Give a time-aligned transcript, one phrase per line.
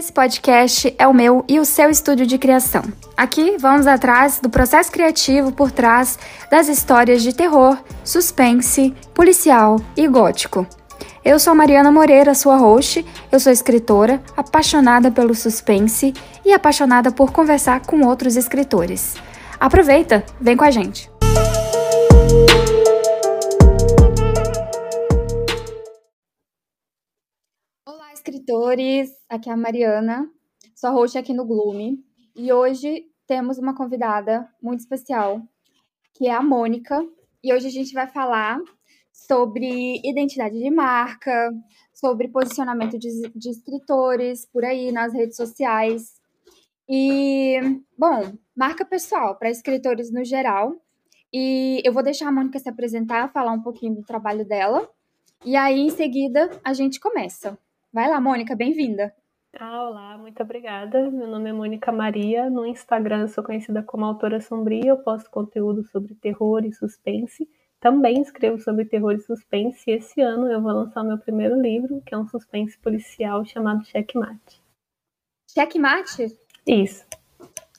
[0.00, 2.82] Esse podcast é o meu e o seu estúdio de criação.
[3.14, 6.18] Aqui vamos atrás do processo criativo por trás
[6.50, 10.66] das histórias de terror, suspense, policial e gótico.
[11.22, 13.04] Eu sou Mariana Moreira, sua host.
[13.30, 16.14] Eu sou escritora, apaixonada pelo suspense
[16.46, 19.16] e apaixonada por conversar com outros escritores.
[19.60, 21.10] Aproveita, vem com a gente.
[28.20, 29.10] Escritores.
[29.28, 30.30] Aqui é a Mariana,
[30.74, 31.96] sua host aqui no Gloom.
[32.36, 35.42] E hoje temos uma convidada muito especial,
[36.14, 37.02] que é a Mônica.
[37.42, 38.60] E hoje a gente vai falar
[39.10, 41.50] sobre identidade de marca,
[41.94, 46.20] sobre posicionamento de, de escritores por aí nas redes sociais.
[46.88, 47.58] E,
[47.96, 50.76] bom, marca pessoal para escritores no geral.
[51.32, 54.90] E eu vou deixar a Mônica se apresentar, falar um pouquinho do trabalho dela.
[55.42, 57.56] E aí, em seguida, a gente começa.
[57.92, 59.12] Vai lá, Mônica, bem-vinda.
[59.58, 61.10] Ah, olá, muito obrigada.
[61.10, 62.48] Meu nome é Mônica Maria.
[62.48, 64.90] No Instagram eu sou conhecida como autora sombria.
[64.90, 67.50] Eu posto conteúdo sobre terror e suspense.
[67.80, 71.60] Também escrevo sobre terror e suspense e esse ano eu vou lançar o meu primeiro
[71.60, 74.62] livro, que é um suspense policial chamado Checkmate.
[75.52, 76.38] Checkmate?
[76.64, 77.04] Isso.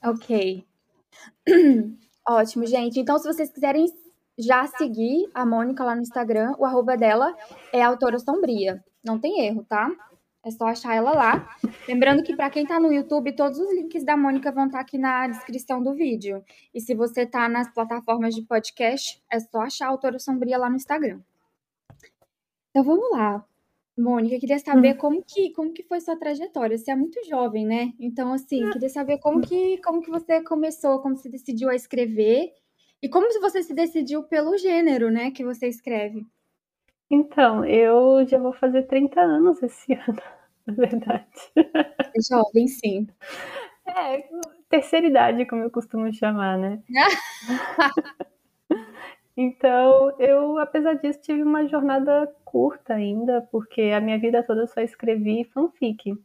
[0.04, 0.68] Ok.
[2.28, 3.00] Ótimo, gente.
[3.00, 3.86] Então, se vocês quiserem
[4.38, 7.34] já seguir a Mônica lá no Instagram, o arroba dela
[7.72, 8.84] é Autora Sombria.
[9.04, 9.92] Não tem erro, tá?
[10.44, 11.56] É só achar ela lá.
[11.88, 14.84] Lembrando que para quem está no YouTube, todos os links da Mônica vão estar tá
[14.84, 16.44] aqui na descrição do vídeo.
[16.74, 20.70] E se você está nas plataformas de podcast, é só achar a Autora Sombria lá
[20.70, 21.22] no Instagram.
[22.70, 23.46] Então vamos lá.
[23.98, 24.98] Mônica, queria saber hum.
[24.98, 26.78] como que como que foi sua trajetória.
[26.78, 27.94] Você é muito jovem, né?
[28.00, 32.52] Então assim, queria saber como que como que você começou, como você decidiu a escrever
[33.02, 36.26] e como você se decidiu pelo gênero, né, que você escreve.
[37.12, 40.22] Então, eu já vou fazer 30 anos esse ano,
[40.66, 41.28] na verdade.
[41.56, 43.08] É jovem, sim.
[43.86, 44.24] É,
[44.70, 46.82] terceira idade, como eu costumo chamar, né?
[49.36, 54.68] então, eu, apesar disso, tive uma jornada curta ainda, porque a minha vida toda eu
[54.68, 56.16] só escrevi fanfic.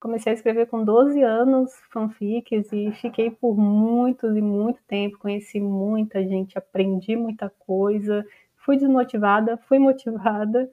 [0.00, 5.60] Comecei a escrever com 12 anos fanfics e fiquei por muitos e muito tempo, conheci
[5.60, 8.26] muita gente, aprendi muita coisa,
[8.64, 10.70] fui desmotivada, fui motivada.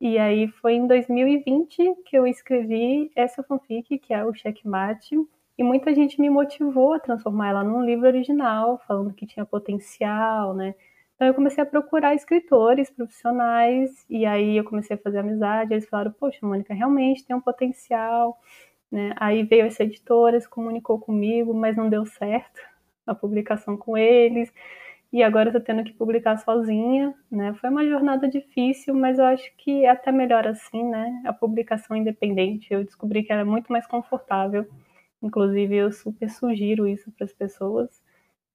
[0.00, 5.16] E aí foi em 2020 que eu escrevi essa fanfic, que é o Checkmate,
[5.58, 10.54] e muita gente me motivou a transformar ela num livro original, falando que tinha potencial,
[10.54, 10.74] né?
[11.14, 15.86] Então eu comecei a procurar escritores profissionais, e aí eu comecei a fazer amizade, eles
[15.86, 18.38] falaram, poxa, Mônica, realmente tem um potencial,
[18.90, 19.12] né?
[19.16, 22.60] Aí veio essa editora, se comunicou comigo, mas não deu certo
[23.06, 24.50] a publicação com eles
[25.12, 27.52] e agora eu tô tendo que publicar sozinha, né?
[27.54, 31.22] Foi uma jornada difícil, mas eu acho que é até melhor assim, né?
[31.26, 34.66] A publicação independente, eu descobri que era muito mais confortável.
[35.22, 38.02] Inclusive, eu super sugiro isso para as pessoas.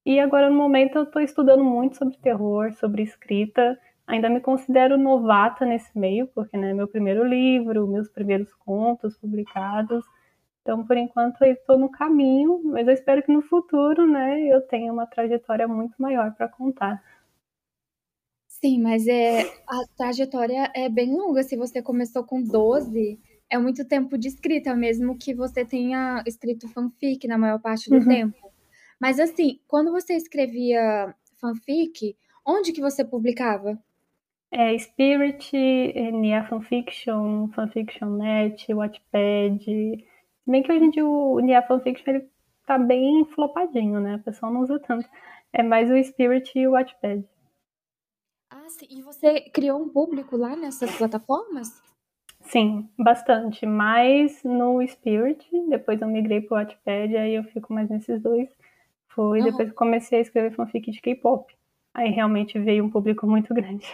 [0.05, 3.77] E agora, no momento, eu estou estudando muito sobre terror, sobre escrita.
[4.07, 10.05] Ainda me considero novata nesse meio, porque né, meu primeiro livro, meus primeiros contos publicados.
[10.65, 14.59] Então, por enquanto, eu estou no caminho, mas eu espero que no futuro, né, eu
[14.61, 17.03] tenha uma trajetória muito maior para contar.
[18.47, 21.43] Sim, mas é, a trajetória é bem longa.
[21.43, 26.67] Se você começou com 12, é muito tempo de escrita, mesmo que você tenha escrito
[26.67, 28.07] fanfic na maior parte do uhum.
[28.07, 28.51] tempo.
[28.99, 33.77] Mas assim, quando você escrevia fanfic, onde que você publicava?
[34.51, 35.55] É Spirit,
[36.11, 40.03] Nia Fanfiction, Fanfiction.net, Wattpad,
[40.45, 42.29] se bem que hoje em dia o Nia Fanfiction ele
[42.67, 44.17] tá bem flopadinho, né?
[44.17, 45.09] O pessoal não usa tanto.
[45.51, 47.27] É mais o Spirit e o Wattpad.
[48.51, 48.85] Ah, sim.
[48.91, 51.81] E você criou um público lá nessas plataformas?
[52.41, 53.65] Sim, bastante.
[53.65, 58.47] Mais no Spirit, depois eu migrei pro Wattpad, aí eu fico mais nesses dois.
[59.07, 59.45] Foi uhum.
[59.45, 61.51] depois que comecei a escrever fanfic de K-pop.
[61.91, 63.87] Aí realmente veio um público muito grande.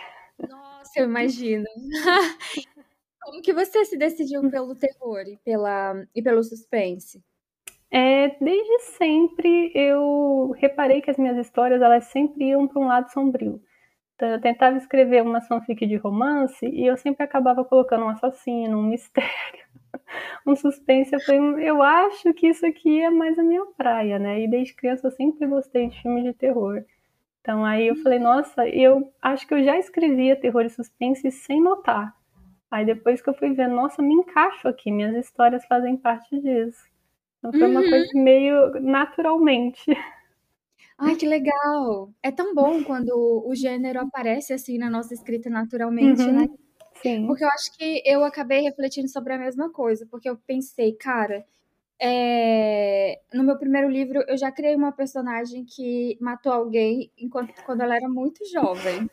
[0.49, 1.66] Nossa, eu imagino.
[3.22, 7.23] Como que você se decidiu pelo terror e, pela, e pelo suspense?
[7.91, 13.12] É, desde sempre eu reparei que as minhas histórias elas sempre iam para um lado
[13.12, 13.62] sombrio.
[14.16, 18.78] Então, eu tentava escrever uma fanfic de romance e eu sempre acabava colocando um assassino,
[18.78, 19.66] um mistério,
[20.46, 21.14] um suspense.
[21.14, 24.41] Eu, falei, eu acho que isso aqui é mais a minha praia, né?
[24.41, 26.84] E desde criança eu sempre gostei de filmes de terror.
[27.41, 31.62] Então aí eu falei, nossa, eu acho que eu já escrevia terror e suspense sem
[31.62, 32.16] notar.
[32.72, 36.90] Aí depois que eu fui ver, nossa, me encaixo aqui, minhas histórias fazem parte disso.
[37.40, 37.72] Então foi uhum.
[37.72, 39.84] uma coisa meio naturalmente.
[40.97, 42.14] Ai, que legal!
[42.23, 43.12] É tão bom quando
[43.46, 46.32] o gênero aparece assim na nossa escrita naturalmente, uhum.
[46.32, 46.47] né?
[47.02, 47.26] Sim.
[47.26, 51.44] Porque eu acho que eu acabei refletindo sobre a mesma coisa, porque eu pensei, cara,
[52.00, 57.82] é, no meu primeiro livro, eu já criei uma personagem que matou alguém enquanto, quando
[57.82, 59.09] ela era muito jovem.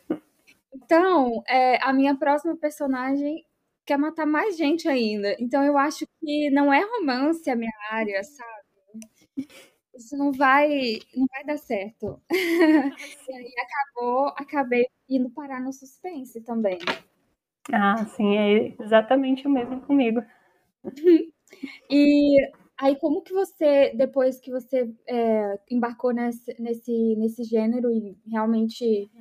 [0.71, 3.43] Então, é, a minha próxima personagem
[3.89, 5.35] quer matar mais gente ainda.
[5.39, 9.49] Então, eu acho que não é romance a minha área, sabe?
[9.95, 12.21] Isso não vai, não vai dar certo.
[12.29, 16.77] e aí acabou, acabei indo parar no suspense também.
[17.73, 20.23] Ah, sim, é exatamente o mesmo comigo.
[21.89, 22.37] e
[22.81, 29.11] Aí, como que você, depois que você é, embarcou nesse, nesse, nesse gênero e realmente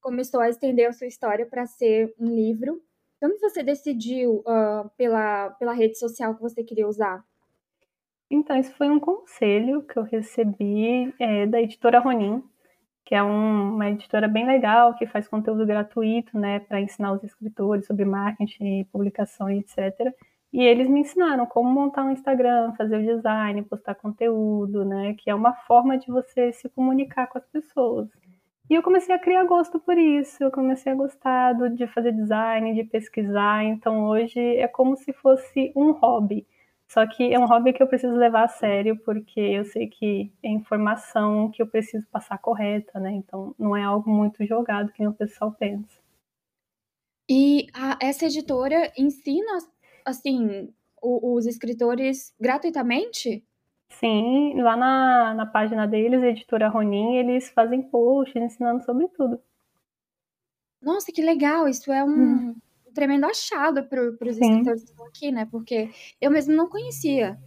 [0.00, 2.80] começou a estender a sua história para ser um livro,
[3.20, 7.22] como você decidiu uh, pela, pela rede social que você queria usar?
[8.30, 12.42] Então, isso foi um conselho que eu recebi é, da editora Ronin,
[13.04, 17.24] que é um, uma editora bem legal, que faz conteúdo gratuito, né, para ensinar os
[17.24, 20.14] escritores sobre marketing, publicação e etc.
[20.52, 25.14] E eles me ensinaram como montar um Instagram, fazer o design, postar conteúdo, né?
[25.14, 28.08] Que é uma forma de você se comunicar com as pessoas.
[28.70, 32.72] E eu comecei a criar gosto por isso, eu comecei a gostar de fazer design,
[32.72, 33.64] de pesquisar.
[33.64, 36.46] Então hoje é como se fosse um hobby.
[36.86, 40.32] Só que é um hobby que eu preciso levar a sério, porque eu sei que
[40.40, 43.10] é informação que eu preciso passar correta, né?
[43.10, 45.98] Então não é algo muito jogado que o pessoal pensa.
[47.28, 49.58] E a, essa editora ensina
[50.04, 50.72] assim,
[51.02, 53.44] os escritores gratuitamente?
[53.90, 59.40] Sim, lá na, na página deles, Editora Ronin, eles fazem posts ensinando sobre tudo.
[60.80, 61.68] Nossa, que legal!
[61.68, 62.56] Isso é um, hum.
[62.94, 65.46] tremendo achado para os escritores que estão aqui, né?
[65.50, 65.90] Porque
[66.20, 67.38] eu mesmo não conhecia.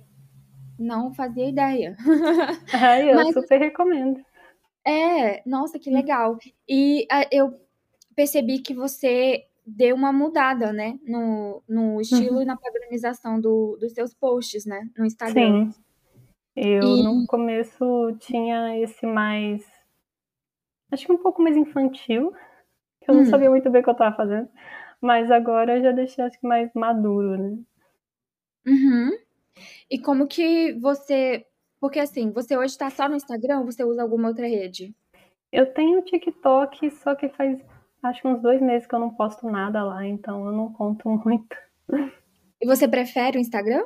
[0.78, 1.96] Não fazia ideia.
[2.74, 4.24] Ah, eu Mas, super recomendo.
[4.86, 6.38] É, nossa, que legal.
[6.68, 7.60] E uh, eu
[8.16, 11.00] percebi que você deu uma mudada, né?
[11.06, 12.42] No, no estilo uhum.
[12.42, 14.90] e na padronização do, dos seus posts, né?
[14.98, 15.72] No Instagram.
[15.72, 15.83] Sim.
[16.56, 17.04] Eu e...
[17.04, 19.66] no começo tinha esse mais.
[20.92, 22.34] Acho que um pouco mais infantil.
[23.02, 23.26] Que eu não hum.
[23.26, 24.50] sabia muito bem o que eu tava fazendo.
[25.02, 27.58] Mas agora eu já deixei acho que mais maduro, né?
[28.66, 29.12] Uhum.
[29.90, 31.46] E como que você.
[31.80, 34.96] Porque assim, você hoje tá só no Instagram ou você usa alguma outra rede?
[35.52, 37.60] Eu tenho TikTok, só que faz
[38.02, 41.10] acho que uns dois meses que eu não posto nada lá, então eu não conto
[41.26, 41.56] muito.
[42.62, 43.86] E você prefere o Instagram?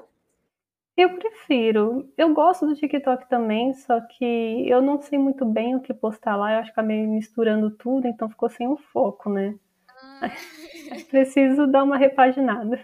[0.98, 2.12] Eu prefiro.
[2.18, 6.36] Eu gosto do TikTok também, só que eu não sei muito bem o que postar
[6.36, 6.54] lá.
[6.54, 9.56] Eu acho que acabei misturando tudo, então ficou sem o foco, né?
[9.88, 10.22] Ah.
[11.12, 12.84] Preciso dar uma repaginada.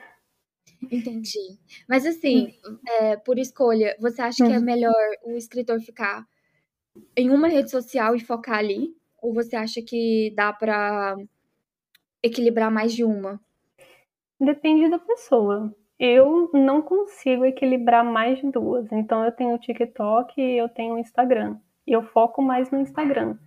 [0.91, 1.57] Entendi.
[1.89, 2.77] Mas assim, hum.
[2.87, 4.63] é, por escolha, você acha que é hum.
[4.63, 4.93] melhor
[5.23, 6.23] o escritor ficar
[7.17, 8.95] em uma rede social e focar ali?
[9.23, 11.15] Ou você acha que dá para
[12.21, 13.41] equilibrar mais de uma?
[14.39, 15.73] Depende da pessoa.
[16.05, 18.91] Eu não consigo equilibrar mais de duas.
[18.91, 21.57] Então eu tenho o TikTok e eu tenho o Instagram.
[21.87, 23.37] E eu foco mais no Instagram.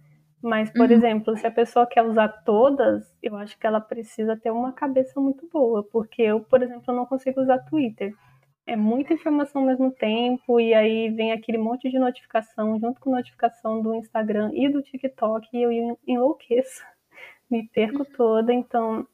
[0.43, 0.97] Mas, por uhum.
[0.97, 5.21] exemplo, se a pessoa quer usar todas, eu acho que ela precisa ter uma cabeça
[5.21, 8.15] muito boa, porque eu, por exemplo, não consigo usar Twitter
[8.67, 13.13] é muita informação ao mesmo tempo, e aí vem aquele monte de notificação junto com
[13.13, 16.83] notificação do Instagram e do TikTok, e eu enlouqueço,
[17.49, 19.07] me perco toda, então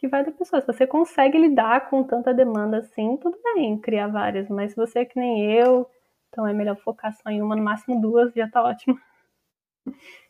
[0.00, 0.62] que vai da pessoa.
[0.62, 5.00] Se você consegue lidar com tanta demanda assim, tudo bem, criar várias, mas se você
[5.00, 5.86] é que nem eu,
[6.28, 8.98] então é melhor focar só em uma, no máximo duas, já tá ótimo.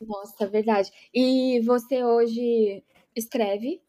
[0.01, 0.91] Nossa, verdade.
[1.15, 2.83] E você hoje
[3.15, 3.81] escreve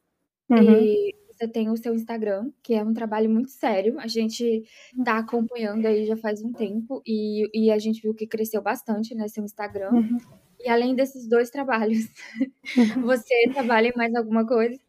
[0.49, 0.61] uhum.
[0.61, 3.99] e você tem o seu Instagram, que é um trabalho muito sério.
[3.99, 4.63] A gente
[5.03, 9.15] tá acompanhando aí já faz um tempo e, e a gente viu que cresceu bastante,
[9.15, 9.91] né, seu Instagram.
[9.93, 10.17] Uhum.
[10.59, 12.05] E além desses dois trabalhos,
[13.03, 14.79] você trabalha em mais alguma coisa?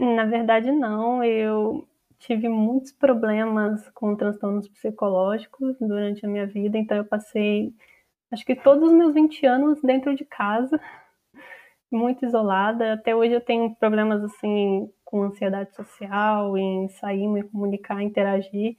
[0.00, 1.22] Na verdade, não.
[1.22, 1.86] Eu
[2.18, 7.74] tive muitos problemas com transtornos psicológicos durante a minha vida, então eu passei
[8.30, 10.80] acho que todos os meus 20 anos dentro de casa,
[11.92, 12.94] muito isolada.
[12.94, 18.76] Até hoje eu tenho problemas assim com ansiedade social, em sair, me comunicar, interagir.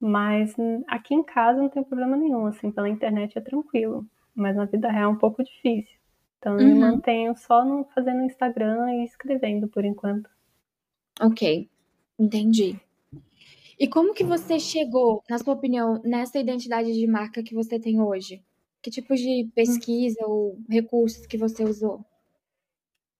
[0.00, 0.54] Mas
[0.88, 4.06] aqui em casa não tem problema nenhum, assim, pela internet é tranquilo.
[4.34, 5.96] Mas na vida real é um pouco difícil.
[6.38, 6.80] Então eu me uhum.
[6.80, 10.33] mantenho só no, fazendo Instagram e escrevendo por enquanto.
[11.20, 11.68] Ok,
[12.18, 12.78] entendi.
[13.78, 18.00] E como que você chegou, na sua opinião, nessa identidade de marca que você tem
[18.00, 18.42] hoje?
[18.82, 22.04] Que tipo de pesquisa ou recursos que você usou?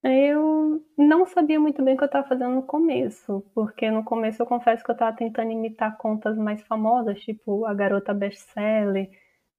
[0.03, 4.43] Eu não sabia muito bem o que eu estava fazendo no começo, porque no começo
[4.43, 9.11] eu confesso que eu estava tentando imitar contas mais famosas, tipo a Garota Bestseller,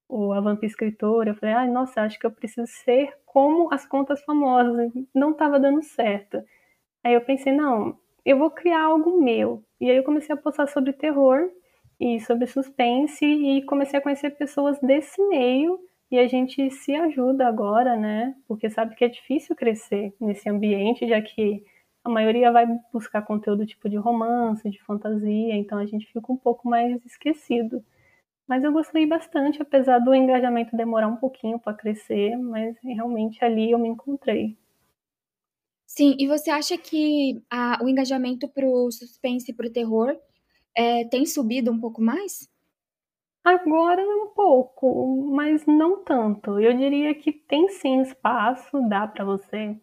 [0.08, 1.30] ou a Vamp Escritora.
[1.30, 4.92] Eu falei, ai, nossa, acho que eu preciso ser como as contas famosas.
[5.14, 6.42] Não estava dando certo.
[7.04, 9.62] Aí eu pensei, não, eu vou criar algo meu.
[9.80, 11.50] E aí eu comecei a postar sobre terror,
[11.98, 15.80] e sobre suspense e comecei a conhecer pessoas desse meio
[16.10, 18.34] e a gente se ajuda agora, né?
[18.46, 21.64] Porque sabe que é difícil crescer nesse ambiente, já que
[22.04, 26.36] a maioria vai buscar conteúdo tipo de romance, de fantasia, então a gente fica um
[26.36, 27.84] pouco mais esquecido.
[28.46, 33.72] Mas eu gostei bastante, apesar do engajamento demorar um pouquinho para crescer, mas realmente ali
[33.72, 34.56] eu me encontrei.
[35.96, 40.14] Sim, e você acha que a, o engajamento pro suspense e pro terror
[40.76, 42.50] é, tem subido um pouco mais?
[43.42, 46.60] Agora um pouco, mas não tanto.
[46.60, 49.74] Eu diria que tem sim espaço, dá para você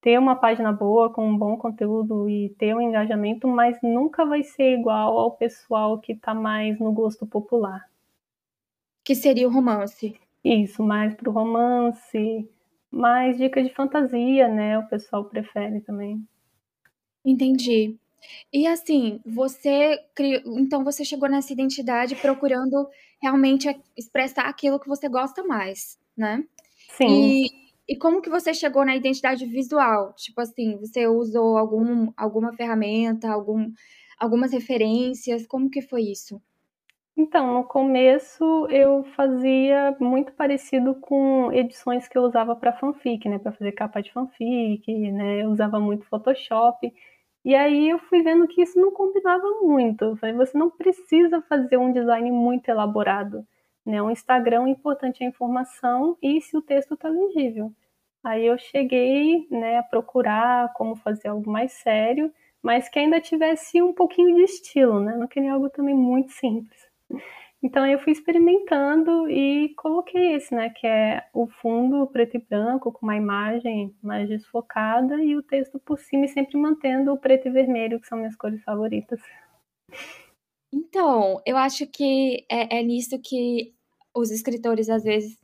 [0.00, 4.42] ter uma página boa com um bom conteúdo e ter um engajamento, mas nunca vai
[4.42, 7.88] ser igual ao pessoal que está mais no gosto popular.
[9.04, 10.18] Que seria o romance.
[10.42, 12.48] Isso, mais pro romance,
[12.94, 14.78] mais dicas de fantasia, né?
[14.78, 16.24] O pessoal prefere também.
[17.24, 17.96] Entendi.
[18.52, 22.88] E assim, você criou, então você chegou nessa identidade procurando
[23.20, 26.44] realmente expressar aquilo que você gosta mais, né?
[26.96, 27.06] Sim.
[27.06, 27.46] E,
[27.88, 30.14] e como que você chegou na identidade visual?
[30.14, 33.70] Tipo assim, você usou algum, alguma ferramenta, algum,
[34.18, 35.46] algumas referências?
[35.46, 36.40] Como que foi isso?
[37.16, 43.38] Então, no começo eu fazia muito parecido com edições que eu usava para fanfic, né,
[43.38, 46.92] para fazer capa de fanfic, né, eu usava muito Photoshop.
[47.44, 50.04] E aí eu fui vendo que isso não combinava muito.
[50.04, 53.46] Eu falei, você não precisa fazer um design muito elaborado,
[53.86, 54.02] né?
[54.02, 57.70] O Instagram importante é a informação e se o texto está legível.
[58.24, 63.82] Aí eu cheguei, né, a procurar como fazer algo mais sério, mas que ainda tivesse
[63.82, 65.16] um pouquinho de estilo, né?
[65.16, 66.83] Não queria algo também muito simples.
[67.62, 72.92] Então eu fui experimentando e coloquei esse, né, que é o fundo preto e branco
[72.92, 77.48] com uma imagem mais desfocada e o texto por cima e sempre mantendo o preto
[77.48, 79.18] e vermelho, que são minhas cores favoritas.
[80.70, 83.72] Então, eu acho que é, é nisso que
[84.14, 85.38] os escritores às vezes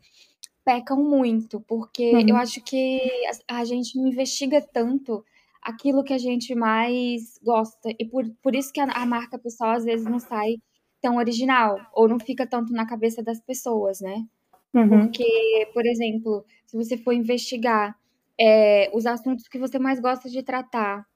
[0.63, 2.29] pecam muito, porque uhum.
[2.29, 3.01] eu acho que
[3.49, 5.25] a, a gente não investiga tanto
[5.63, 7.91] aquilo que a gente mais gosta.
[7.99, 10.57] E por, por isso que a, a marca pessoal às vezes não sai
[11.01, 14.25] tão original, ou não fica tanto na cabeça das pessoas, né?
[14.75, 15.01] Uhum.
[15.01, 17.97] Porque, por exemplo, se você for investigar
[18.39, 21.07] é, os assuntos que você mais gosta de tratar,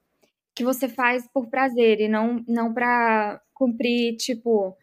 [0.53, 4.75] que você faz por prazer e não, não para cumprir, tipo,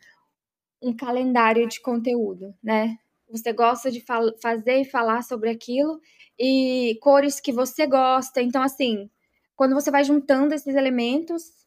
[0.83, 2.99] um calendário de conteúdo, né?
[3.31, 4.05] Você gosta de
[4.43, 5.99] fazer e falar sobre aquilo
[6.39, 8.43] e cores que você gosta.
[8.43, 9.09] Então, assim,
[9.57, 11.62] quando você vai juntando esses elementos,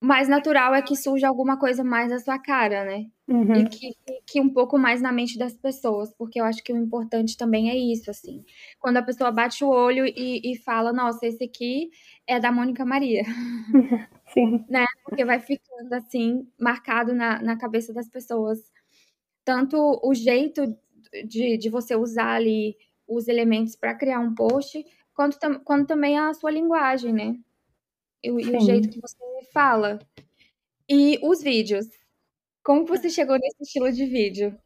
[0.00, 3.06] mais natural é que surja alguma coisa mais da sua cara, né?
[3.28, 3.54] Uhum.
[3.54, 6.76] E que fique um pouco mais na mente das pessoas, porque eu acho que o
[6.76, 8.42] importante também é isso, assim.
[8.78, 11.90] Quando a pessoa bate o olho e, e fala, nossa, esse aqui
[12.26, 13.24] é da Mônica Maria.
[14.32, 14.64] Sim.
[14.70, 14.86] Né?
[15.04, 18.58] Porque vai ficando, assim, marcado na, na cabeça das pessoas.
[19.44, 20.62] Tanto o jeito
[21.26, 22.74] de, de você usar ali
[23.06, 27.36] os elementos para criar um post, quanto, quanto também a sua linguagem, né?
[28.22, 29.16] E, e o jeito que você
[29.52, 29.98] fala.
[30.88, 31.86] E os vídeos.
[32.62, 34.56] Como você chegou nesse estilo de vídeo?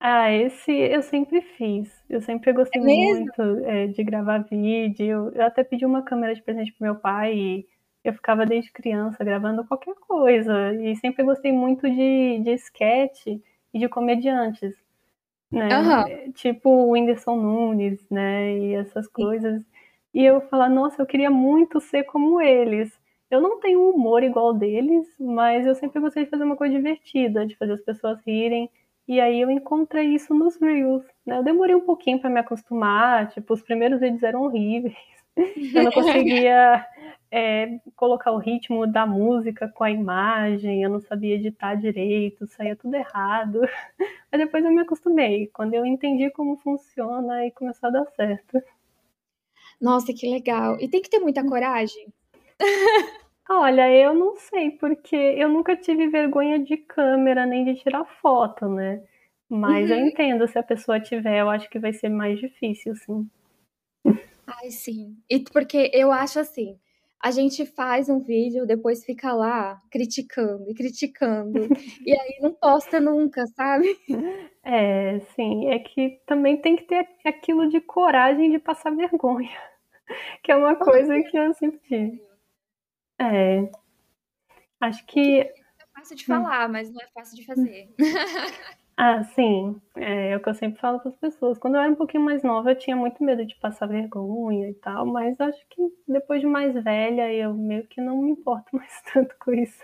[0.00, 1.90] Ah, esse eu sempre fiz.
[2.08, 5.32] Eu sempre gostei é muito é, de gravar vídeo.
[5.34, 7.66] Eu até pedi uma câmera de presente pro meu pai e
[8.04, 10.72] eu ficava desde criança gravando qualquer coisa.
[10.74, 14.74] E sempre gostei muito de, de sketch e de comediantes.
[15.50, 15.68] Né?
[15.78, 16.32] Uhum.
[16.32, 18.56] Tipo o Whindersson Nunes, né?
[18.56, 19.64] E essas coisas.
[20.18, 22.90] E eu falar, nossa, eu queria muito ser como eles.
[23.30, 26.74] Eu não tenho um humor igual deles, mas eu sempre gostei de fazer uma coisa
[26.74, 28.68] divertida, de fazer as pessoas rirem.
[29.06, 31.04] E aí eu encontrei isso nos Reels.
[31.24, 31.38] Né?
[31.38, 34.96] Eu demorei um pouquinho para me acostumar, tipo, os primeiros vídeos eram horríveis.
[35.72, 36.84] Eu não conseguia
[37.30, 42.74] é, colocar o ritmo da música com a imagem, eu não sabia editar direito, saía
[42.74, 43.60] tudo errado.
[44.32, 45.46] Mas depois eu me acostumei.
[45.52, 48.60] Quando eu entendi como funciona, aí começou a dar certo.
[49.80, 50.76] Nossa, que legal.
[50.80, 52.12] E tem que ter muita coragem?
[53.48, 58.68] Olha, eu não sei, porque eu nunca tive vergonha de câmera nem de tirar foto,
[58.68, 59.02] né?
[59.48, 59.96] Mas uhum.
[59.96, 63.26] eu entendo, se a pessoa tiver, eu acho que vai ser mais difícil, sim.
[64.46, 65.16] Ai, sim.
[65.30, 66.78] E porque eu acho assim,
[67.20, 71.58] a gente faz um vídeo, depois fica lá criticando e criticando,
[72.06, 73.98] e aí não posta nunca, sabe?
[74.62, 79.50] É, sim, é que também tem que ter aquilo de coragem de passar vergonha,
[80.42, 82.22] que é uma coisa que eu sempre tive.
[83.20, 83.68] É.
[84.80, 85.40] Acho que.
[85.40, 85.54] É
[85.92, 87.88] fácil de falar, mas não é fácil de fazer.
[89.00, 89.80] Ah, sim.
[89.94, 91.56] É, é o que eu sempre falo para as pessoas.
[91.56, 94.74] Quando eu era um pouquinho mais nova, eu tinha muito medo de passar vergonha e
[94.74, 99.00] tal, mas acho que depois de mais velha, eu meio que não me importo mais
[99.12, 99.80] tanto com isso.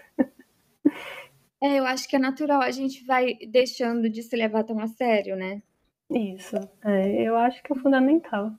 [1.62, 4.88] É, eu acho que é natural, a gente vai deixando de se levar tão a
[4.88, 5.62] sério, né?
[6.11, 8.50] Isso, é, eu acho que é fundamental.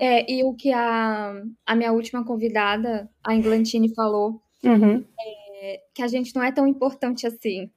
[0.00, 5.04] É, e o que a, a minha última convidada, a Inglantine, falou, Uhum.
[5.20, 7.70] é que a gente não é tão importante assim.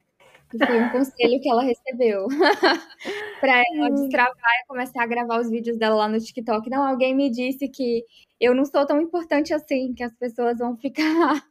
[0.50, 2.28] Foi um conselho que ela recebeu.
[3.42, 6.70] pra ela destravar e começar a gravar os vídeos dela lá no TikTok.
[6.70, 8.06] Não, alguém me disse que
[8.40, 11.44] eu não sou tão importante assim, que as pessoas vão ficar,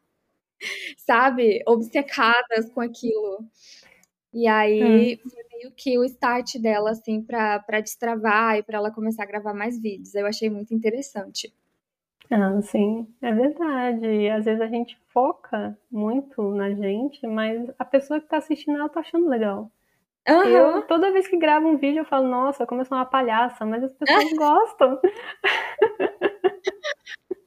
[0.97, 3.45] sabe, obcecadas com aquilo.
[4.33, 8.91] E aí foi meio que o start dela, assim, pra, pra destravar e pra ela
[8.91, 10.15] começar a gravar mais vídeos.
[10.15, 11.53] Eu achei muito interessante.
[12.31, 14.29] Ah, sim, é verdade.
[14.31, 18.89] Às vezes a gente foca muito na gente, mas a pessoa que tá assistindo, ela
[18.89, 19.71] tá achando legal.
[20.29, 20.49] Aham.
[20.79, 23.65] Eu, toda vez que gravo um vídeo, eu falo, nossa, como eu sou uma palhaça,
[23.65, 25.01] mas as pessoas gostam.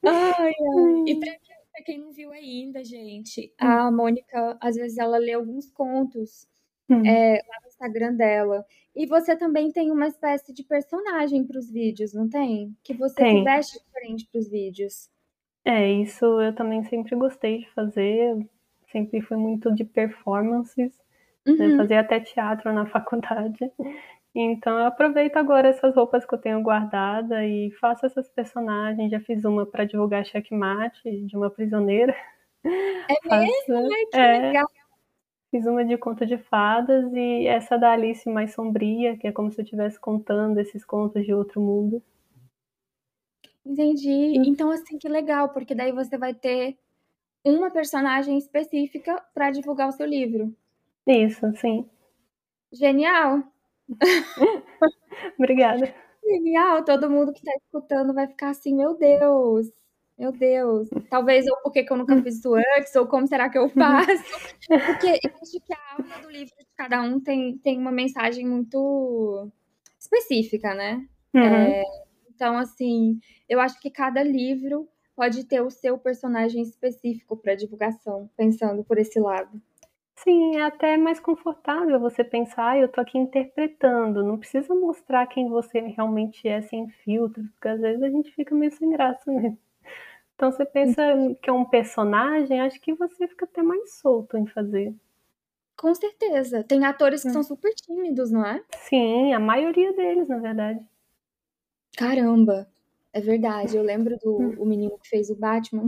[0.06, 0.54] Ai, ai.
[1.08, 5.34] E pra quem, pra quem não viu ainda, gente, a Mônica, às vezes, ela lê
[5.34, 6.48] alguns contos
[6.90, 7.06] Hum.
[7.06, 8.66] é, lá no Instagram dela.
[8.96, 12.76] E você também tem uma espécie de personagem pros vídeos, não tem?
[12.84, 13.44] Que você se Tem.
[13.44, 15.10] veste diferente pros vídeos.
[15.64, 18.36] É, isso eu também sempre gostei de fazer.
[18.92, 20.92] Sempre fui muito de performances,
[21.46, 21.68] né?
[21.68, 21.78] Uhum.
[21.78, 23.72] Fazia até teatro na faculdade.
[24.34, 29.12] Então eu aproveito agora essas roupas que eu tenho guardada e faço essas personagens.
[29.12, 32.16] Já fiz uma para divulgar checkmate de uma prisioneira.
[32.64, 32.68] É
[33.30, 33.94] Faço- mesmo?
[33.94, 34.68] Ai, que é, legal.
[35.52, 39.52] Fiz uma de conto de fadas e essa da Alice mais sombria, que é como
[39.52, 42.04] se eu estivesse contando esses contos de outro mundo.
[43.66, 44.38] Entendi.
[44.48, 46.78] Então, assim, que legal, porque daí você vai ter
[47.46, 50.56] uma personagem específica pra divulgar o seu livro.
[51.08, 51.90] Isso, sim.
[52.72, 53.44] Genial!
[55.40, 55.94] Obrigada.
[56.24, 56.84] Genial!
[56.86, 59.72] Todo mundo que tá escutando vai ficar assim, meu Deus,
[60.20, 60.90] meu Deus.
[61.10, 63.70] Talvez ou por que que eu nunca fiz isso antes, ou como será que eu
[63.70, 64.52] faço?
[64.68, 68.46] Porque eu acho que a alma do livro de cada um tem, tem uma mensagem
[68.46, 69.50] muito
[69.98, 71.08] específica, né?
[71.34, 71.84] Uhum.
[72.36, 78.30] Então, assim, eu acho que cada livro pode ter o seu personagem específico para divulgação,
[78.36, 79.62] pensando por esse lado.
[80.16, 85.28] Sim, é até mais confortável você pensar, ah, eu tô aqui interpretando, não precisa mostrar
[85.28, 89.32] quem você realmente é sem filtro, porque às vezes a gente fica meio sem graça
[89.32, 89.58] mesmo.
[90.40, 91.04] Então você pensa
[91.42, 94.96] que é um personagem, acho que você fica até mais solto em fazer.
[95.76, 96.64] Com certeza.
[96.64, 97.28] Tem atores Hum.
[97.28, 98.64] que são super tímidos, não é?
[98.78, 100.80] Sim, a maioria deles, na verdade.
[101.98, 102.70] Caramba,
[103.12, 103.76] é verdade.
[103.76, 104.56] Eu lembro do Hum.
[104.60, 105.88] o menino que fez o Batman.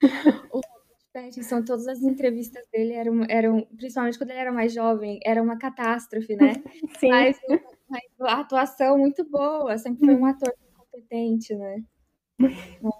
[0.52, 0.60] o
[1.12, 5.56] Pattinson, todas as entrevistas dele eram, eram, principalmente quando ele era mais jovem, era uma
[5.56, 6.54] catástrofe, né?
[7.00, 7.38] Sim, Mas,
[7.88, 11.84] mas a atuação muito boa, sempre foi um ator competente, né?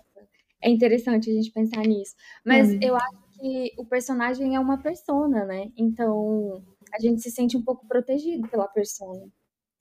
[0.63, 2.15] É interessante a gente pensar nisso.
[2.45, 2.79] Mas Hum.
[2.83, 5.71] eu acho que o personagem é uma persona, né?
[5.77, 6.63] Então
[6.95, 9.29] a gente se sente um pouco protegido pela persona.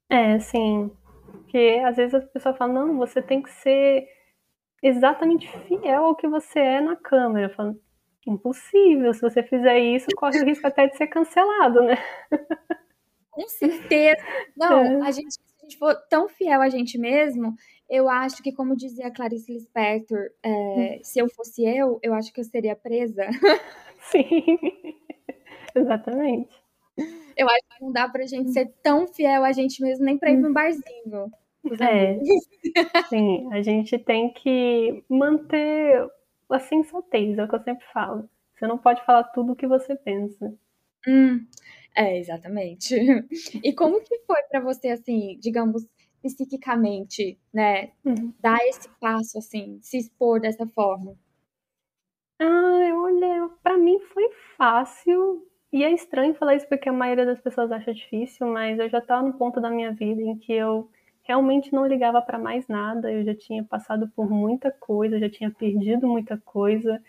[0.10, 0.92] é, sim.
[1.32, 4.08] Porque às vezes as pessoas falam, não, você tem que ser
[4.84, 7.48] exatamente fiel ao que você é na câmera.
[7.48, 7.80] Eu falo,
[8.28, 11.96] impossível, se você fizer isso, corre o risco até de ser cancelado, né?
[13.32, 14.18] Com certeza.
[14.56, 15.08] Não, É.
[15.08, 17.54] a gente, se a gente for tão fiel a gente mesmo,
[17.90, 22.34] eu acho que, como dizia a Clarice Lispector, é, se eu fosse eu, eu acho
[22.34, 23.26] que eu seria presa.
[24.12, 24.60] Sim,
[25.76, 26.50] exatamente.
[27.38, 30.32] Eu acho que não dá pra gente ser tão fiel a gente mesmo, nem pra
[30.32, 31.32] ir pra um barzinho.
[31.64, 32.18] com os É,
[33.10, 36.10] sim, a gente tem que manter
[36.50, 38.30] a sensatez, é o que eu sempre falo.
[38.56, 40.54] Você não pode falar tudo o que você pensa.
[41.08, 41.46] Hum,
[41.96, 42.96] é, exatamente.
[43.64, 45.86] E como que foi pra você, assim, digamos,
[46.30, 48.34] psiquicamente, né, Uhum.
[48.40, 51.16] dar esse passo, assim, se expor dessa forma?
[52.40, 55.46] Ah, olha, pra mim foi fácil.
[55.72, 59.00] E é estranho falar isso porque a maioria das pessoas acha difícil, mas eu já
[59.00, 60.90] estava no ponto da minha vida em que eu
[61.24, 63.12] realmente não ligava pra mais nada.
[63.12, 67.02] Eu já tinha passado por muita coisa, já tinha perdido muita coisa.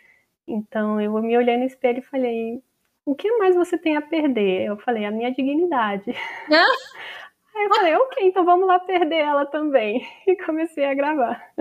[0.47, 2.63] Então eu me olhei no espelho e falei:
[3.05, 4.67] o que mais você tem a perder?
[4.67, 6.13] Eu falei: a minha dignidade.
[7.57, 10.07] Aí eu falei: ok, então vamos lá perder ela também.
[10.27, 11.53] E comecei a gravar.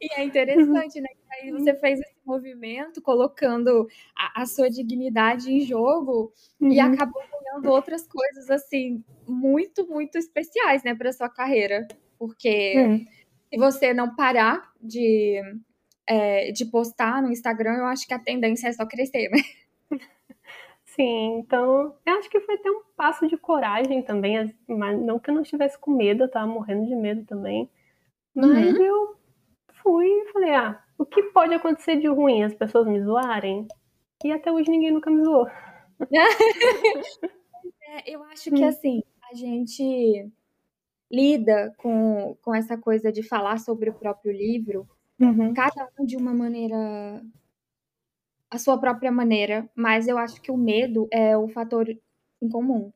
[0.00, 1.08] E é interessante, né?
[1.08, 6.92] Que aí você fez esse movimento colocando a, a sua dignidade em jogo e Uhum.
[6.92, 11.86] acabou ganhando outras coisas, assim, muito, muito especiais, né, para sua carreira.
[12.18, 13.06] Porque Hum.
[13.52, 15.40] se você não parar de,
[16.06, 19.38] é, de postar no Instagram, eu acho que a tendência é só crescer, né?
[20.98, 25.18] Sim, então eu acho que foi até um passo de coragem também, as- mas não
[25.18, 27.70] que eu não estivesse com medo, eu tava morrendo de medo também.
[28.34, 28.82] Mas Uhum.
[28.82, 29.16] eu
[29.82, 32.42] fui e falei, ah, o que pode acontecer de ruim?
[32.44, 33.68] As pessoas me zoarem?
[34.24, 35.46] E até hoje ninguém nunca me zoou.
[37.82, 40.30] é, eu acho que assim, a gente
[41.10, 44.88] lida com, com essa coisa de falar sobre o próprio livro,
[45.20, 45.54] uhum.
[45.54, 46.76] cada um de uma maneira,
[48.50, 52.92] a sua própria maneira, mas eu acho que o medo é o fator em comum.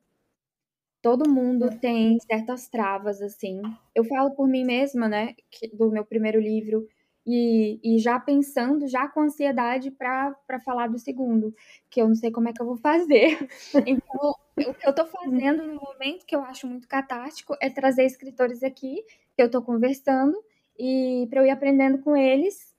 [1.01, 3.61] Todo mundo tem certas travas, assim.
[3.93, 5.35] Eu falo por mim mesma, né,
[5.73, 6.87] do meu primeiro livro,
[7.25, 11.53] e, e já pensando, já com ansiedade para falar do segundo,
[11.89, 13.37] que eu não sei como é que eu vou fazer.
[13.87, 14.35] Então,
[14.69, 18.63] o que eu estou fazendo no momento, que eu acho muito catártico, é trazer escritores
[18.63, 19.03] aqui,
[19.35, 20.37] que eu estou conversando,
[20.77, 22.73] e para eu ir aprendendo com eles.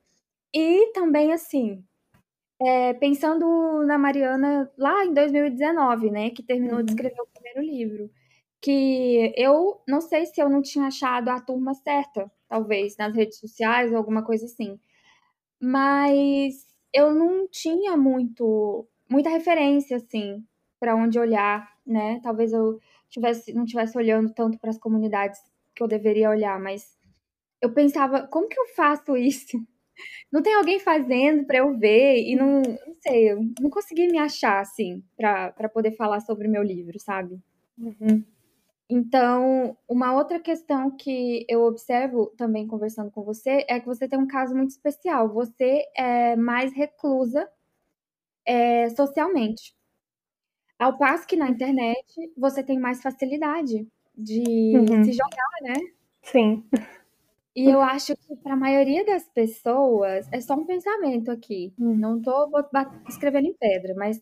[0.55, 1.85] E também, assim,
[2.65, 6.97] é, pensando na Mariana lá em 2019, né, que terminou de uhum.
[6.97, 8.11] escrever o primeiro livro,
[8.61, 13.39] que eu não sei se eu não tinha achado a turma certa talvez, nas redes
[13.39, 14.79] sociais ou alguma coisa assim.
[15.61, 20.45] Mas eu não tinha muito muita referência assim
[20.81, 22.21] para onde olhar, né?
[22.23, 22.79] Talvez eu
[23.11, 25.41] tivesse não tivesse olhando tanto para as comunidades
[25.75, 26.97] que eu deveria olhar, mas
[27.61, 29.59] eu pensava, como que eu faço isso?
[30.33, 34.19] Não tem alguém fazendo para eu ver e não, não sei, eu não consegui me
[34.19, 37.41] achar assim para poder falar sobre o meu livro, sabe?
[37.79, 38.25] Uhum.
[38.89, 44.19] Então, uma outra questão que eu observo também conversando com você é que você tem
[44.19, 45.33] um caso muito especial.
[45.33, 47.49] Você é mais reclusa
[48.45, 49.75] é, socialmente.
[50.79, 55.05] Ao passo que na internet você tem mais facilidade de uhum.
[55.05, 55.75] se jogar, né?
[56.23, 56.65] Sim.
[57.55, 61.73] E eu acho que para a maioria das pessoas é só um pensamento aqui.
[61.79, 62.51] Não estou
[63.09, 64.21] escrevendo em pedra, mas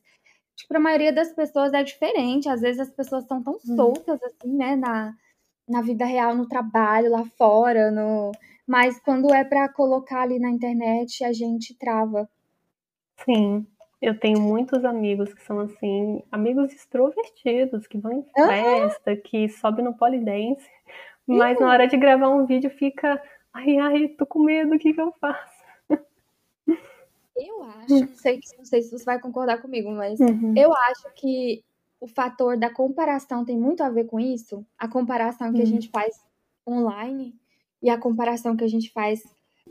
[0.55, 2.49] Acho que para a maioria das pessoas é diferente.
[2.49, 3.77] Às vezes as pessoas são tão uhum.
[3.77, 5.15] soltas assim, né, na,
[5.69, 8.33] na vida real, no trabalho, lá fora, no
[8.67, 12.29] mas quando é para colocar ali na internet, a gente trava.
[13.25, 13.67] Sim.
[14.01, 19.21] Eu tenho muitos amigos que são assim, amigos extrovertidos, que vão em festa, uhum.
[19.25, 20.65] que sobem no polidense,
[21.27, 21.67] mas uhum.
[21.67, 25.01] na hora de gravar um vídeo fica, ai, ai, tô com medo, o que que
[25.01, 25.63] eu faço?
[27.35, 30.55] Eu acho, não sei, não sei se você vai concordar comigo, mas uhum.
[30.57, 31.65] eu acho que
[32.01, 34.67] o fator da comparação tem muito a ver com isso.
[34.79, 35.63] A comparação que uhum.
[35.63, 36.21] a gente faz
[36.69, 37.35] online
[37.83, 39.23] e a comparação que a gente faz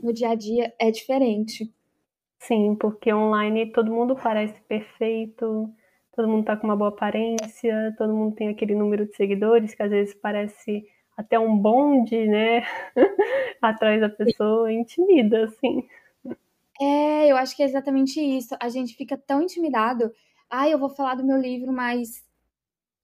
[0.02, 1.72] no dia a dia é diferente.
[2.38, 5.70] Sim, porque online todo mundo parece perfeito,
[6.14, 9.82] todo mundo tá com uma boa aparência, todo mundo tem aquele número de seguidores que
[9.82, 10.84] às vezes parece
[11.16, 12.64] até um bonde, né?
[13.60, 15.86] Atrás da pessoa, intimida, assim.
[16.80, 18.56] É, eu acho que é exatamente isso.
[18.60, 20.12] A gente fica tão intimidado.
[20.50, 22.24] Ah, eu vou falar do meu livro, mas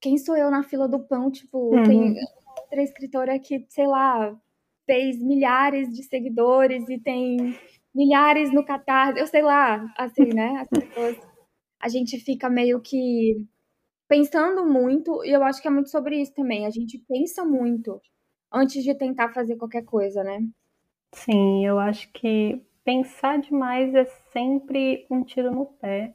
[0.00, 1.30] quem sou eu na fila do pão?
[1.30, 1.84] Tipo, uhum.
[1.84, 2.14] tem
[2.60, 4.34] outra escritora que, sei lá,
[4.86, 7.58] fez milhares de seguidores e tem
[7.94, 10.60] milhares no Catarse, eu sei lá, assim, né?
[10.60, 11.16] As pessoas,
[11.80, 13.46] a gente fica meio que
[14.08, 16.66] pensando muito, e eu acho que é muito sobre isso também.
[16.66, 18.00] A gente pensa muito
[18.52, 20.40] antes de tentar fazer qualquer coisa, né?
[21.12, 26.14] Sim, eu acho que pensar demais é sempre um tiro no pé.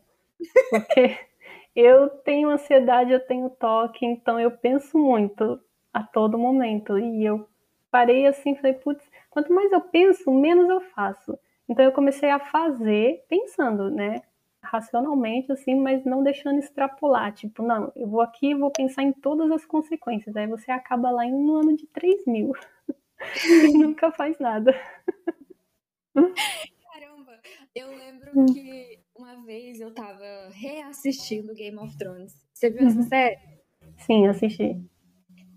[0.69, 1.17] Porque
[1.75, 5.60] eu tenho ansiedade, eu tenho toque, então eu penso muito
[5.93, 6.99] a todo momento.
[6.99, 7.47] E eu
[7.91, 11.38] parei assim, falei, putz, quanto mais eu penso, menos eu faço.
[11.69, 14.21] Então eu comecei a fazer pensando, né?
[14.73, 17.31] Racionalmente, assim, mas não deixando extrapolar.
[17.31, 20.36] Tipo, não, eu vou aqui e vou pensar em todas as consequências.
[20.36, 22.53] Aí você acaba lá em um ano de 3 mil.
[23.45, 24.73] e nunca faz nada.
[26.15, 27.39] Caramba,
[27.75, 28.47] eu lembro hum.
[28.47, 32.33] que uma vez eu tava reassistindo Game of Thrones.
[32.51, 33.03] Você viu essa uhum.
[33.03, 33.38] série?
[33.97, 34.81] Sim, assisti.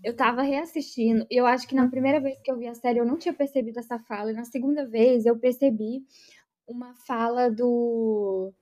[0.03, 2.99] Eu tava reassistindo, e eu acho que na primeira vez que eu vi a série
[2.99, 6.05] eu não tinha percebido essa fala, e na segunda vez eu percebi
[6.67, 8.53] uma fala do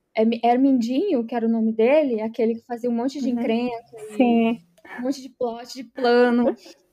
[0.42, 3.38] Hermindinho, que era o nome dele, aquele que fazia um monte de uhum.
[3.38, 4.58] encrenca, Sim.
[4.98, 6.46] um monte de plot, de plano,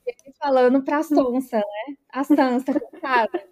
[0.06, 1.96] ele falando pra Sansa, né?
[2.12, 3.44] A Sansa, coitada.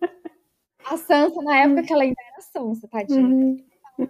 [0.85, 1.87] A Sansa, na época uhum.
[1.87, 3.27] que ela ainda era Sansa, tadinha.
[3.27, 3.57] Uhum.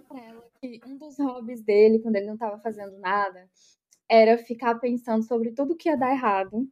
[0.08, 3.48] Pra ela que um dos hobbies dele, quando ele não estava fazendo nada,
[4.08, 6.68] era ficar pensando sobre tudo que ia dar errado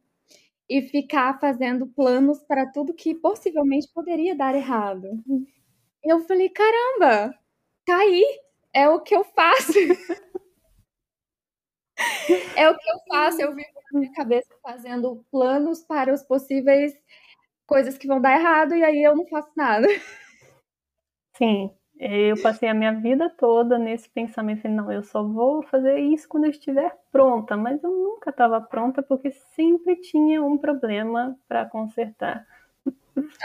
[0.69, 5.07] e ficar fazendo planos para tudo que possivelmente poderia dar errado.
[6.03, 7.37] Eu falei, caramba,
[7.85, 8.23] tá aí,
[8.73, 9.73] é o que eu faço.
[12.55, 16.93] é o que eu faço, eu vivo na minha cabeça fazendo planos para os possíveis
[17.65, 19.87] coisas que vão dar errado e aí eu não faço nada.
[21.37, 26.27] Sim, eu passei a minha vida toda nesse pensamento, não, eu só vou fazer isso
[26.27, 31.65] quando eu estiver pronta, mas eu nunca estava pronta porque sempre tinha um problema para
[31.65, 32.45] consertar.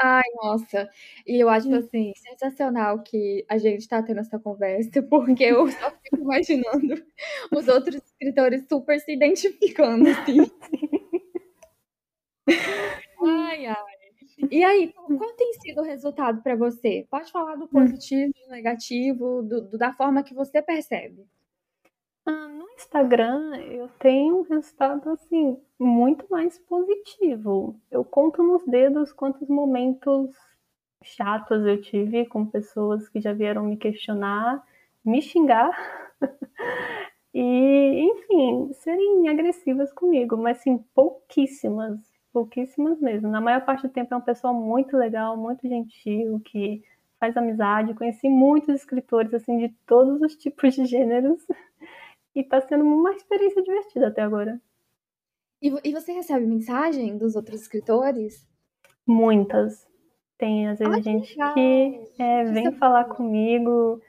[0.02, 0.88] Ai, nossa.
[1.26, 5.90] E eu acho, assim, sensacional que a gente tá tendo essa conversa, porque eu só
[6.02, 6.94] fico imaginando
[7.52, 10.38] os outros escritores super se identificando, assim.
[13.22, 13.96] Ai, ai.
[14.50, 17.06] E aí, qual tem sido o resultado para você?
[17.10, 21.26] Pode falar do positivo, do negativo, do, do, da forma que você percebe.
[22.26, 27.80] Ah, no Instagram eu tenho um resultado assim muito mais positivo.
[27.90, 30.34] Eu conto nos dedos quantos momentos
[31.02, 34.62] chatos eu tive com pessoas que já vieram me questionar,
[35.04, 35.70] me xingar
[37.32, 42.00] e, enfim, serem agressivas comigo, mas sim pouquíssimas,
[42.32, 43.28] pouquíssimas mesmo.
[43.28, 46.82] Na maior parte do tempo é uma pessoa muito legal, muito gentil, que
[47.20, 47.94] faz amizade.
[47.94, 51.46] Conheci muitos escritores assim de todos os tipos de gêneros
[52.36, 54.60] e tá sendo uma experiência divertida até agora.
[55.60, 58.46] E, e você recebe mensagem dos outros escritores?
[59.06, 59.88] Muitas.
[60.36, 64.02] Tem, às vezes, Ai, gente que, que é, vem falar comigo.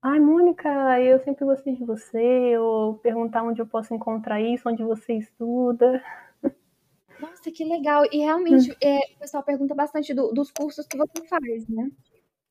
[0.00, 0.68] Ai, Mônica,
[1.00, 2.56] eu sempre gostei de você.
[2.56, 6.00] Ou perguntar onde eu posso encontrar isso, onde você estuda.
[7.18, 8.04] Nossa, que legal.
[8.12, 8.76] E realmente, hum.
[8.80, 11.90] é, o pessoal pergunta bastante do, dos cursos que você faz, né?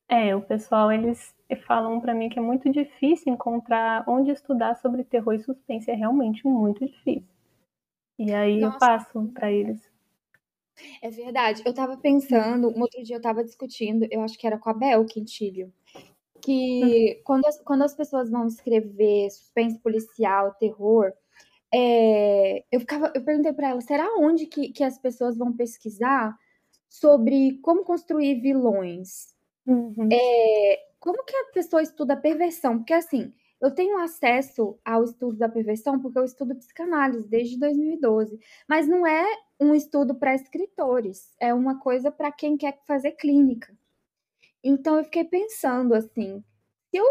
[0.06, 5.04] É, o pessoal, eles falam para mim que é muito difícil encontrar onde estudar sobre
[5.04, 5.90] terror e suspense.
[5.90, 7.28] É realmente muito difícil.
[8.18, 8.76] E aí Nossa.
[8.76, 9.80] eu passo para eles.
[11.00, 11.62] É verdade.
[11.64, 14.74] Eu tava pensando, um outro dia eu tava discutindo, eu acho que era com a
[14.74, 15.72] Bel Quintilho,
[16.40, 21.12] que quando as, quando as pessoas vão escrever suspense policial, terror,
[21.72, 26.36] é, eu ficava, eu perguntei para ela, será onde que, que as pessoas vão pesquisar
[26.88, 29.34] sobre como construir vilões?
[29.66, 30.08] Uhum.
[30.12, 32.78] É, como que a pessoa estuda a perversão?
[32.78, 38.40] Porque assim, eu tenho acesso ao estudo da perversão porque eu estudo psicanálise desde 2012,
[38.66, 39.22] mas não é
[39.60, 43.76] um estudo para escritores, é uma coisa para quem quer fazer clínica.
[44.64, 46.42] Então eu fiquei pensando assim,
[46.90, 47.04] se eu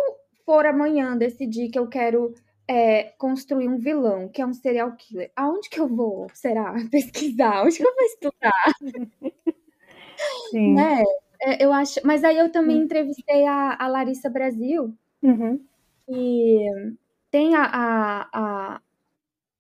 [0.44, 2.34] for amanhã decidir que eu quero
[2.68, 7.64] é, construir um vilão, que é um serial killer, aonde que eu vou, será, pesquisar?
[7.64, 8.74] Onde que eu vou estudar?
[10.50, 10.74] Sim.
[10.74, 11.04] Né?
[11.44, 12.84] É, eu acho, mas aí eu também hum.
[12.84, 15.60] entrevistei a, a Larissa Brasil, uhum.
[16.08, 16.94] e
[17.30, 18.82] tem a, a, a,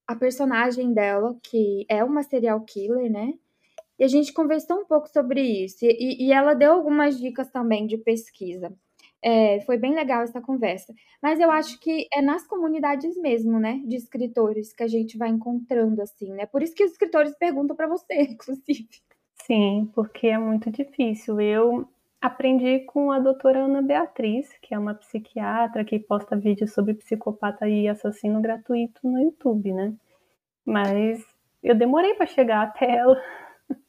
[0.07, 3.33] a, personagem dela, que é uma serial killer, né?
[3.99, 7.85] E a gente conversou um pouco sobre isso, e, e ela deu algumas dicas também
[7.85, 8.73] de pesquisa.
[9.21, 10.93] É, foi bem legal essa conversa.
[11.21, 15.29] Mas eu acho que é nas comunidades mesmo, né, de escritores que a gente vai
[15.29, 16.45] encontrando assim, né?
[16.45, 18.89] Por isso que os escritores perguntam para você, inclusive.
[19.45, 21.39] Sim, porque é muito difícil.
[21.39, 21.87] Eu
[22.21, 27.67] aprendi com a doutora Ana Beatriz, que é uma psiquiatra que posta vídeos sobre psicopata
[27.67, 29.93] e assassino gratuito no YouTube, né?
[30.65, 31.21] Mas
[31.61, 33.21] eu demorei para chegar até ela.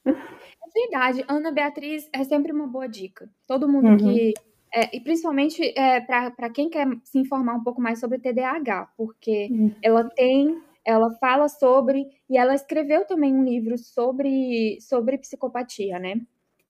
[0.06, 3.30] É verdade, Ana Beatriz é sempre uma boa dica.
[3.46, 3.96] Todo mundo uhum.
[3.96, 4.34] que.
[4.72, 9.48] É, e principalmente é, para quem quer se informar um pouco mais sobre TDAH, porque
[9.52, 9.72] uhum.
[9.80, 16.20] ela tem ela fala sobre e ela escreveu também um livro sobre sobre psicopatia, né?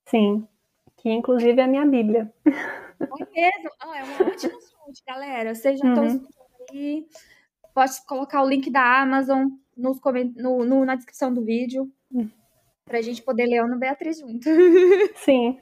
[0.07, 0.47] Sim,
[0.97, 2.33] que inclusive é a minha Bíblia.
[3.01, 3.71] É mesmo?
[3.81, 5.55] Ah, é uma ótima fonte, galera.
[5.55, 6.27] Vocês já estão uhum.
[6.71, 7.07] aí.
[7.75, 9.99] Pode colocar o link da Amazon nos
[10.37, 12.31] no, no, na descrição do vídeo uhum.
[12.85, 14.49] para a gente poder ler Ana Beatriz junto.
[15.17, 15.59] Sim.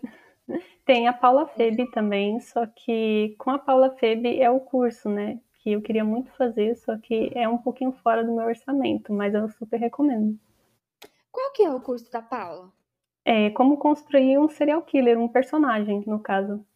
[0.84, 5.40] Tem a Paula Febe também, só que com a Paula Febe é o curso, né?
[5.62, 9.32] Que eu queria muito fazer, só que é um pouquinho fora do meu orçamento, mas
[9.32, 10.36] eu super recomendo.
[11.30, 12.72] Qual que é o curso da Paula?
[13.24, 16.66] É como construir um serial killer, um personagem, no caso.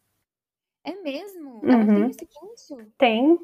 [0.85, 1.59] É mesmo?
[1.63, 1.95] Ela uhum.
[1.95, 2.77] tem esse curso?
[2.97, 3.37] Tem.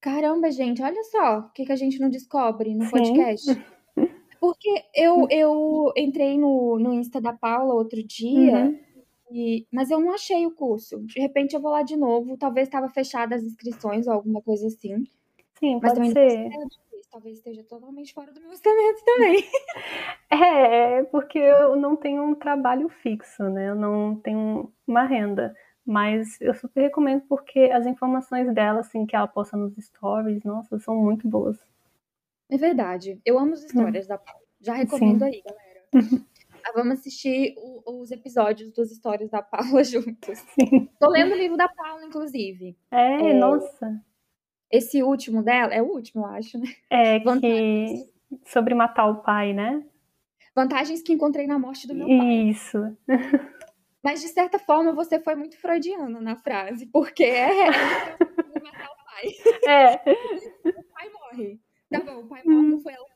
[0.00, 2.90] Caramba, gente, olha só o que, que a gente não descobre no Sim.
[2.90, 3.64] podcast.
[4.40, 8.78] Porque eu, eu entrei no, no Insta da Paula outro dia uhum.
[9.30, 10.98] E, mas eu não achei o curso.
[11.04, 12.36] De repente eu vou lá de novo.
[12.36, 15.04] Talvez estava fechada as inscrições ou alguma coisa assim.
[15.58, 16.50] Sim, mas pode ser.
[17.10, 19.44] Talvez esteja totalmente fora do meu orçamento também.
[20.30, 23.70] É, porque eu não tenho um trabalho fixo, né?
[23.70, 25.54] Eu não tenho uma renda.
[25.84, 30.78] Mas eu super recomendo porque as informações dela, assim, que ela posta nos stories, nossa,
[30.80, 31.56] são muito boas.
[32.50, 33.20] É verdade.
[33.24, 34.08] Eu amo as histórias hum.
[34.08, 34.42] da Paula.
[34.60, 35.24] Já recomendo Sim.
[35.24, 35.84] aí, galera.
[36.66, 40.38] Ah, vamos assistir o, os episódios dos Histórias da Paula juntos.
[40.38, 40.88] Sim.
[40.98, 42.76] Tô lendo o livro da Paula, inclusive.
[42.90, 44.02] É, é, nossa.
[44.68, 46.66] Esse último dela, é o último, eu acho, né?
[46.90, 48.02] É, Vantagens.
[48.02, 48.50] que...
[48.50, 49.86] sobre matar o pai, né?
[50.56, 52.48] Vantagens que encontrei na morte do meu pai.
[52.48, 52.78] Isso.
[54.02, 57.70] Mas, de certa forma, você foi muito freudiana na frase, porque é
[58.60, 59.26] matar o pai.
[59.68, 60.00] É.
[60.66, 61.60] O pai morre.
[61.90, 63.06] Tá bom, o pai morre, não foi ela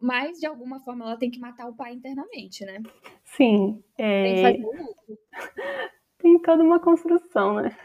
[0.00, 2.82] Mas, de alguma forma, ela tem que matar o pai internamente, né?
[3.24, 3.82] Sim.
[3.96, 4.22] É...
[4.22, 5.18] Tem que fazer o.
[6.18, 7.76] Tem toda uma construção, né?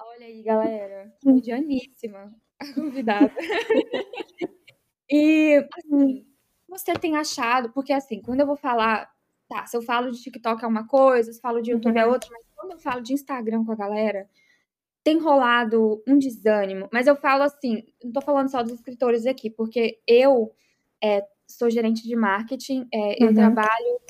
[0.00, 1.14] Olha aí, galera.
[1.24, 3.32] Medianíssima a convidada.
[5.08, 6.26] e, assim,
[6.68, 7.70] você tem achado...
[7.70, 9.08] Porque, assim, quando eu vou falar...
[9.48, 12.04] Tá, se eu falo de TikTok é uma coisa, se eu falo de YouTube é
[12.04, 12.10] uhum.
[12.10, 14.28] é outra, mas quando eu falo de Instagram com a galera
[15.06, 19.48] tem rolado um desânimo, mas eu falo assim, não tô falando só dos escritores aqui,
[19.48, 20.52] porque eu
[21.02, 23.34] é, sou gerente de marketing, é, eu uhum.
[23.34, 24.00] trabalho,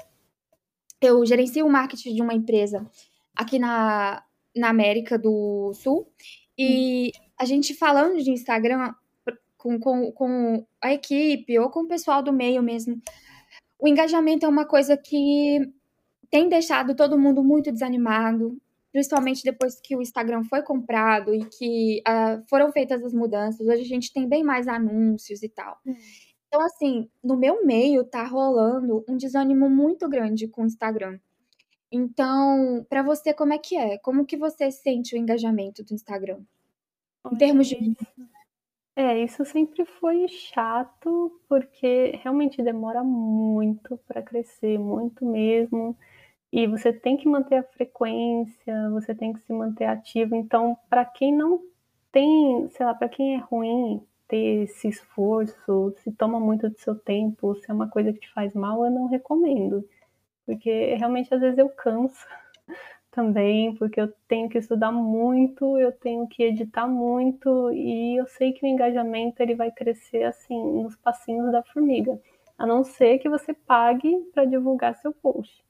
[1.00, 2.86] eu gerencio o marketing de uma empresa
[3.34, 4.22] aqui na,
[4.54, 6.10] na América do Sul,
[6.58, 7.24] e uhum.
[7.38, 8.94] a gente falando de Instagram
[9.56, 13.00] com, com, com a equipe ou com o pessoal do meio mesmo,
[13.78, 15.60] o engajamento é uma coisa que
[16.30, 18.56] tem deixado todo mundo muito desanimado,
[18.92, 23.66] principalmente depois que o Instagram foi comprado e que uh, foram feitas as mudanças.
[23.66, 25.78] Hoje a gente tem bem mais anúncios e tal.
[25.86, 25.94] Hum.
[26.48, 31.18] Então, assim, no meu meio tá rolando um desânimo muito grande com o Instagram.
[31.90, 33.98] Então, para você, como é que é?
[33.98, 36.40] Como que você sente o engajamento do Instagram?
[37.30, 37.96] Em termos de.
[38.94, 45.96] É, isso sempre foi chato, porque realmente demora muito para crescer, muito mesmo.
[46.52, 50.34] E você tem que manter a frequência, você tem que se manter ativo.
[50.34, 51.62] Então, para quem não
[52.10, 56.94] tem, sei lá, para quem é ruim ter esse esforço, se toma muito do seu
[56.94, 59.88] tempo, se é uma coisa que te faz mal, eu não recomendo.
[60.44, 62.26] Porque realmente às vezes eu canso
[63.10, 68.52] também, porque eu tenho que estudar muito, eu tenho que editar muito e eu sei
[68.52, 72.20] que o engajamento ele vai crescer assim nos passinhos da formiga,
[72.58, 75.64] a não ser que você pague para divulgar seu post.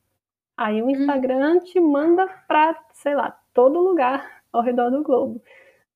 [0.57, 5.43] Aí o Instagram te manda para, sei lá, todo lugar ao redor do globo.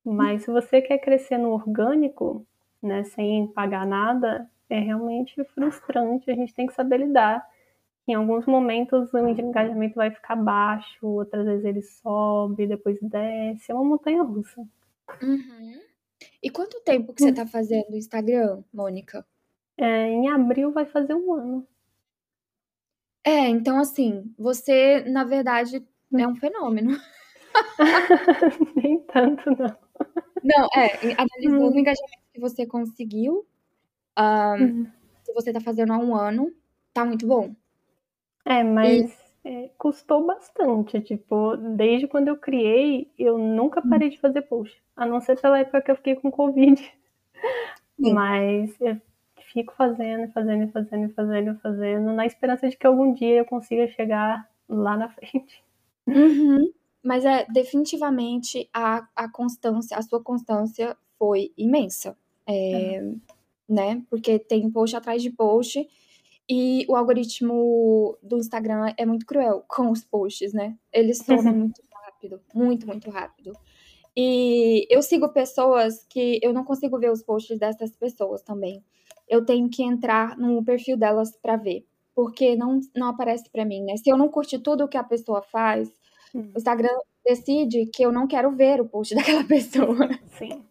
[0.03, 2.45] Mas se você quer crescer no orgânico,
[2.81, 6.31] né, sem pagar nada, é realmente frustrante.
[6.31, 7.45] A gente tem que saber lidar.
[8.07, 13.71] Em alguns momentos o engajamento vai ficar baixo, outras vezes ele sobe, depois desce.
[13.71, 14.61] É uma montanha russa.
[15.21, 15.79] Uhum.
[16.41, 19.25] E quanto tempo que você está fazendo o Instagram, Mônica?
[19.77, 21.67] É, em abril vai fazer um ano.
[23.23, 25.85] É, então assim, você, na verdade,
[26.17, 26.97] é um fenômeno.
[28.75, 29.77] Nem tanto, não.
[30.43, 31.71] Não, é, analisando hum.
[31.71, 33.45] o engajamento que você conseguiu,
[34.17, 34.87] um, hum.
[35.23, 36.51] se você tá fazendo há um ano,
[36.93, 37.53] tá muito bom.
[38.45, 39.11] É, mas
[39.45, 39.49] e...
[39.49, 40.99] é, custou bastante.
[41.01, 43.89] Tipo, desde quando eu criei, eu nunca hum.
[43.89, 44.11] parei hum.
[44.11, 44.81] de fazer post.
[44.95, 46.81] A não ser pela época que eu fiquei com Covid.
[47.99, 48.13] Sim.
[48.13, 48.97] Mas eu
[49.53, 54.49] fico fazendo, fazendo, fazendo, fazendo, fazendo, na esperança de que algum dia eu consiga chegar
[54.67, 55.63] lá na frente.
[56.07, 56.71] Uhum.
[57.03, 62.17] Mas é definitivamente a, a constância, a sua constância foi imensa.
[62.47, 63.19] É, uhum.
[63.67, 64.03] Né?
[64.09, 65.87] Porque tem post atrás de post.
[66.49, 70.77] E o algoritmo do Instagram é muito cruel com os posts, né?
[70.91, 73.53] Eles somam muito rápido, muito, muito rápido.
[74.15, 78.83] E eu sigo pessoas que eu não consigo ver os posts dessas pessoas também
[79.31, 83.81] eu tenho que entrar no perfil delas para ver, porque não, não aparece para mim,
[83.81, 83.95] né?
[83.95, 85.89] Se eu não curtir tudo o que a pessoa faz,
[86.35, 86.51] hum.
[86.53, 86.93] o Instagram
[87.25, 90.09] decide que eu não quero ver o post daquela pessoa.
[90.37, 90.61] Sim.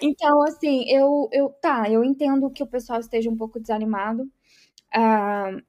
[0.00, 4.24] Então, assim, eu, eu tá, eu entendo que o pessoal esteja um pouco desanimado
[4.96, 5.62] uh,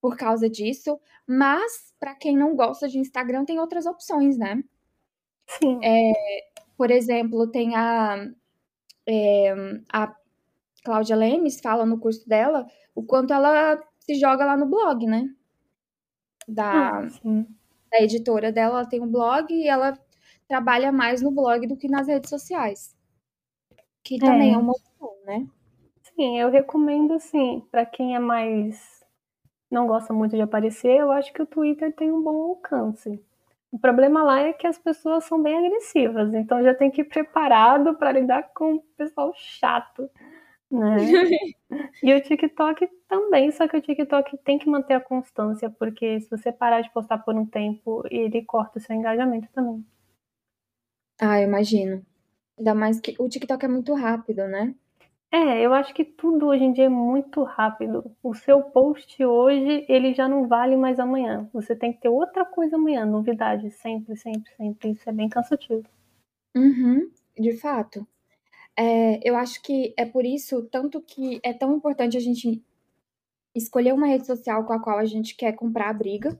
[0.00, 4.62] por causa disso, mas para quem não gosta de Instagram, tem outras opções, né?
[5.46, 5.80] Sim.
[5.82, 6.12] É,
[6.76, 8.26] por exemplo, tem a,
[9.06, 9.54] é,
[9.92, 10.14] a
[10.84, 15.28] Cláudia Lemes fala no curso dela o quanto ela se joga lá no blog, né?
[16.48, 17.08] Da, ah,
[17.90, 19.96] da editora dela, ela tem um blog e ela
[20.48, 22.96] trabalha mais no blog do que nas redes sociais.
[24.04, 25.46] Que também é, é uma opção, né?
[26.14, 29.02] Sim, eu recomendo, assim, para quem é mais.
[29.70, 33.20] não gosta muito de aparecer, eu acho que o Twitter tem um bom alcance.
[33.72, 37.06] O problema lá é que as pessoas são bem agressivas, então já tem que ir
[37.06, 40.10] preparado para lidar com o pessoal chato.
[40.70, 40.96] Né?
[42.02, 46.30] e o TikTok também, só que o TikTok tem que manter a constância, porque se
[46.30, 49.84] você parar de postar por um tempo, ele corta o seu engajamento também.
[51.18, 52.04] Ah, eu imagino.
[52.58, 54.74] Ainda mais que o TikTok é muito rápido, né?
[55.30, 58.14] É, eu acho que tudo hoje em dia é muito rápido.
[58.22, 61.48] O seu post hoje, ele já não vale mais amanhã.
[61.54, 64.90] Você tem que ter outra coisa amanhã, novidade, sempre, sempre, sempre.
[64.90, 65.84] Isso é bem cansativo.
[66.54, 68.06] Uhum, de fato.
[68.76, 72.62] É, eu acho que é por isso, tanto que é tão importante a gente
[73.54, 76.38] escolher uma rede social com a qual a gente quer comprar a briga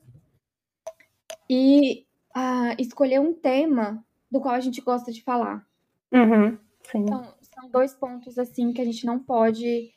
[1.49, 2.07] e
[2.37, 5.67] uh, escolher um tema do qual a gente gosta de falar.
[6.13, 6.59] Uhum.
[6.95, 9.91] Então, são dois pontos, assim, que a gente não pode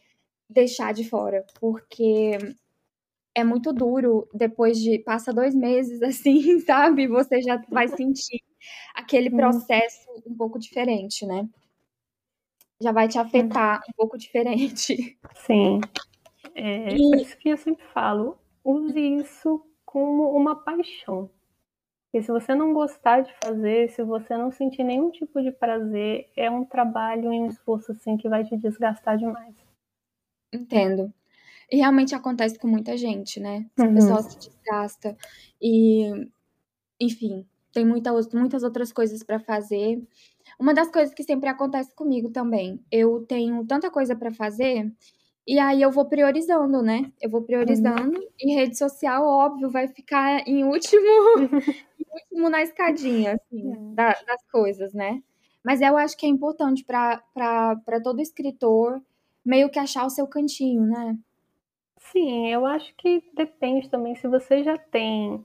[0.50, 2.38] deixar de fora, porque
[3.34, 7.08] é muito duro depois de passa dois meses assim, sabe?
[7.08, 8.42] Você já vai sentir
[8.94, 11.48] aquele processo um pouco diferente, né?
[12.82, 15.18] Já vai te afetar um pouco diferente.
[15.36, 15.82] Sim.
[16.58, 17.10] É, e...
[17.10, 21.30] Por isso que eu sempre falo, use isso como uma paixão.
[22.16, 26.30] E se você não gostar de fazer, se você não sentir nenhum tipo de prazer,
[26.38, 29.54] é um trabalho e um esforço assim que vai te desgastar demais.
[30.54, 31.14] Entendo.
[31.70, 33.66] E realmente acontece com muita gente, né?
[33.78, 33.96] Uhum.
[33.96, 35.18] pessoa se desgasta
[35.62, 36.30] e,
[37.02, 40.02] enfim, tem muita, muitas outras coisas para fazer.
[40.58, 44.90] Uma das coisas que sempre acontece comigo também, eu tenho tanta coisa para fazer
[45.48, 47.12] e aí eu vou priorizando, né?
[47.22, 48.28] Eu vou priorizando uhum.
[48.40, 51.06] e rede social, óbvio, vai ficar em último,
[52.00, 53.76] em último na escadinha, assim, é.
[53.94, 55.22] da, das coisas, né?
[55.64, 59.02] Mas eu acho que é importante para todo escritor
[59.44, 61.18] meio que achar o seu cantinho, né?
[62.12, 65.44] Sim, eu acho que depende também se você já tem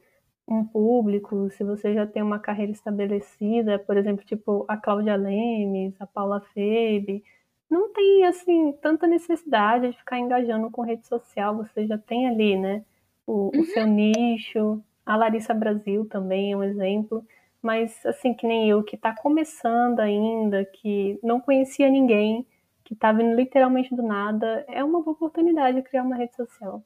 [0.48, 5.94] um público, se você já tem uma carreira estabelecida, por exemplo, tipo a Cláudia Lemes,
[6.00, 7.22] a Paula Febe,
[7.70, 12.56] não tem assim tanta necessidade de ficar engajando com rede social, você já tem ali,
[12.56, 12.84] né,
[13.26, 13.60] o, uhum.
[13.60, 14.82] o seu nicho.
[15.06, 17.24] A Larissa Brasil também é um exemplo,
[17.62, 22.46] mas assim que nem eu que está começando ainda, que não conhecia ninguém,
[22.84, 26.82] que tá vindo literalmente do nada, é uma boa oportunidade de criar uma rede social.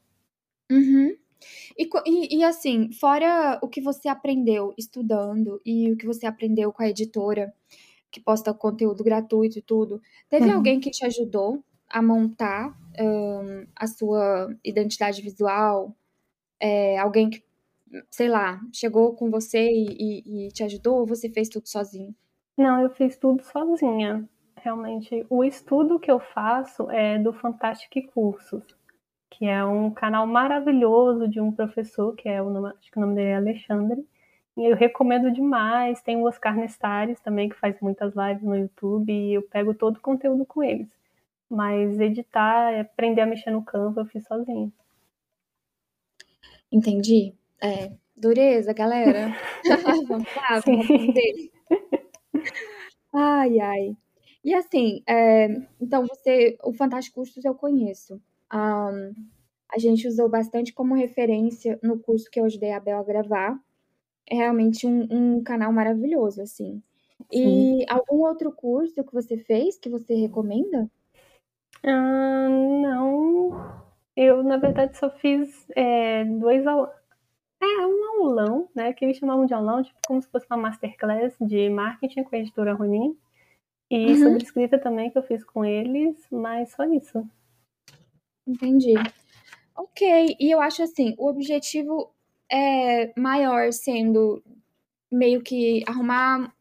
[0.71, 1.15] Uhum.
[1.77, 6.71] E, e, e, assim, fora o que você aprendeu estudando e o que você aprendeu
[6.71, 7.53] com a editora,
[8.15, 10.55] que posta conteúdo gratuito e tudo, teve uhum.
[10.55, 15.95] alguém que te ajudou a montar um, a sua identidade visual?
[16.59, 17.43] É, alguém que,
[18.09, 22.15] sei lá, chegou com você e, e, e te ajudou ou você fez tudo sozinho?
[22.57, 24.27] Não, eu fiz tudo sozinha
[24.65, 28.63] realmente o estudo que eu faço é do Fantastic Cursos,
[29.29, 33.01] que é um canal maravilhoso de um professor, que é o nome, acho que o
[33.01, 34.03] nome dele é Alexandre.
[34.57, 36.01] E eu recomendo demais.
[36.01, 39.97] Tem o Oscar Nestares também, que faz muitas lives no YouTube, e eu pego todo
[39.97, 40.87] o conteúdo com eles.
[41.49, 44.71] Mas editar, aprender a mexer no Canva, eu fiz sozinho.
[46.71, 47.33] Entendi.
[47.61, 49.35] É, dureza, galera.
[50.07, 51.51] vamos lá, vamos aprender.
[53.13, 53.97] Ai, ai.
[54.43, 55.47] E assim, é,
[55.81, 58.21] então você, o Fantástico Cursos eu conheço.
[58.53, 59.13] Um,
[59.73, 63.59] a gente usou bastante como referência no curso que eu ajudei a Bel a gravar.
[64.29, 66.81] É realmente um, um canal maravilhoso, assim.
[67.31, 67.79] Sim.
[67.81, 70.89] E algum outro curso que você fez que você recomenda?
[71.83, 73.83] Uh, não.
[74.15, 76.91] Eu, na verdade, só fiz é, dois aulão.
[77.61, 78.93] É, um aulão, né?
[78.93, 82.39] Que eles chamavam de aulão, tipo como se fosse uma masterclass de marketing com a
[82.39, 83.17] editora Ronin.
[83.89, 84.15] E uhum.
[84.17, 87.27] sobre escrita também que eu fiz com eles, mas só isso.
[88.47, 88.93] Entendi.
[89.75, 92.14] Ok, e eu acho assim, o objetivo
[92.51, 94.43] é maior sendo
[95.11, 96.53] meio que arrumar,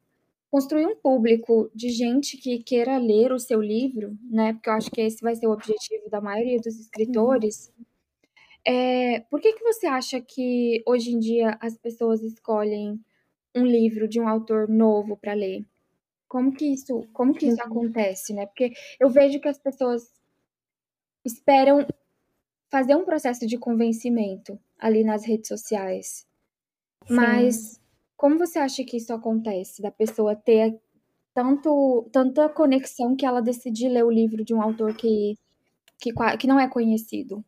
[0.51, 4.53] construir um público de gente que queira ler o seu livro, né?
[4.53, 7.73] Porque eu acho que esse vai ser o objetivo da maioria dos escritores.
[7.77, 7.85] Uhum.
[8.67, 12.99] É, por que, que você acha que hoje em dia as pessoas escolhem
[13.55, 15.65] um livro de um autor novo para ler?
[16.27, 17.67] Como que isso, como que isso uhum.
[17.67, 18.47] acontece, né?
[18.47, 20.11] Porque eu vejo que as pessoas
[21.25, 21.87] esperam
[22.71, 26.27] fazer um processo de convencimento ali nas redes sociais.
[27.07, 27.15] Sim.
[27.15, 27.81] Mas
[28.17, 29.83] como você acha que isso acontece?
[29.83, 30.79] Da pessoa ter
[31.33, 35.37] tanto, tanta conexão que ela decidir ler o livro de um autor que,
[36.01, 37.45] que, que não é conhecido?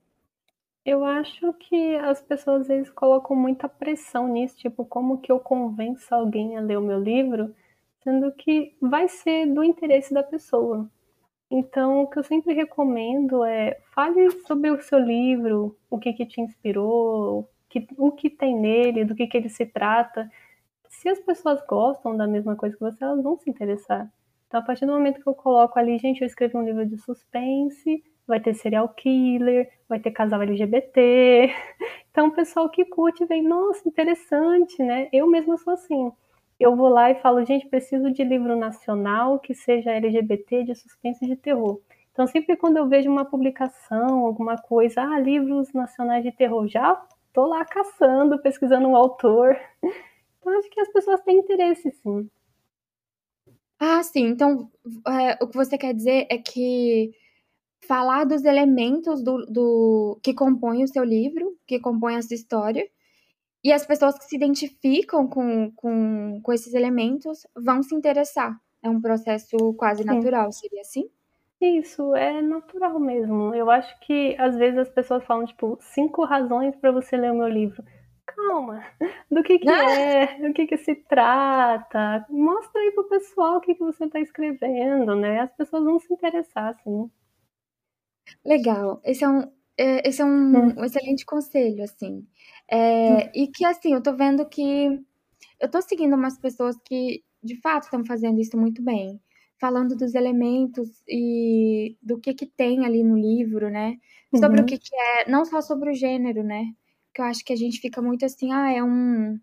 [0.84, 5.40] Eu acho que as pessoas às vezes colocam muita pressão nisso, tipo, como que eu
[5.40, 7.54] convenço alguém a ler o meu livro?
[8.06, 10.88] sendo que vai ser do interesse da pessoa.
[11.50, 16.26] Então, o que eu sempre recomendo é fale sobre o seu livro, o que, que
[16.26, 20.30] te inspirou, que, o que tem nele, do que, que ele se trata.
[20.88, 24.10] Se as pessoas gostam da mesma coisa que você, elas vão se interessar.
[24.48, 26.98] Então, a partir do momento que eu coloco ali, gente, eu escrevi um livro de
[26.98, 31.50] suspense, vai ter serial killer, vai ter casal LGBT.
[32.16, 35.06] Então, o pessoal que curte vem, nossa, interessante, né?
[35.12, 36.10] Eu mesma sou assim
[36.58, 41.26] eu vou lá e falo, gente, preciso de livro nacional que seja LGBT, de suspense
[41.26, 41.80] de terror.
[42.12, 46.94] Então, sempre quando eu vejo uma publicação, alguma coisa, ah, livros nacionais de terror, já
[47.32, 49.56] tô lá caçando, pesquisando um autor.
[50.38, 52.30] Então, acho que as pessoas têm interesse, sim.
[53.80, 54.28] Ah, sim.
[54.28, 54.70] Então,
[55.08, 57.12] é, o que você quer dizer é que
[57.80, 62.88] falar dos elementos do, do que compõem o seu livro, que compõem essa história,
[63.64, 68.56] e as pessoas que se identificam com, com, com esses elementos vão se interessar.
[68.82, 71.10] É um processo quase natural, seria assim?
[71.60, 73.54] Isso, é natural mesmo.
[73.54, 77.36] Eu acho que às vezes as pessoas falam, tipo, cinco razões para você ler o
[77.36, 77.82] meu livro.
[78.26, 78.84] Calma,
[79.30, 83.74] do que que é, do que que se trata, mostra aí pro pessoal o que
[83.74, 85.40] que você está escrevendo, né?
[85.40, 87.10] As pessoas vão se interessar, assim.
[88.44, 90.74] Legal, esse é um, é, esse é um, hum.
[90.78, 92.26] um excelente conselho, assim.
[92.68, 93.30] É, hum.
[93.34, 95.00] E que, assim, eu tô vendo que
[95.60, 99.20] eu tô seguindo umas pessoas que, de fato, estão fazendo isso muito bem
[99.58, 103.96] falando dos elementos e do que que tem ali no livro, né?
[104.34, 104.64] Sobre uhum.
[104.64, 106.66] o que que é, não só sobre o gênero, né?
[107.14, 109.38] Que eu acho que a gente fica muito assim, ah, é um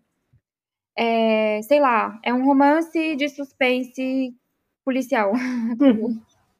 [0.96, 4.34] é, sei lá, é um romance de suspense
[4.84, 5.32] policial.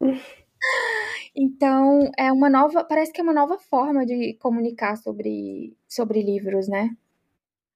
[1.37, 6.69] Então, é uma nova, parece que é uma nova forma de comunicar sobre sobre livros,
[6.69, 6.91] né?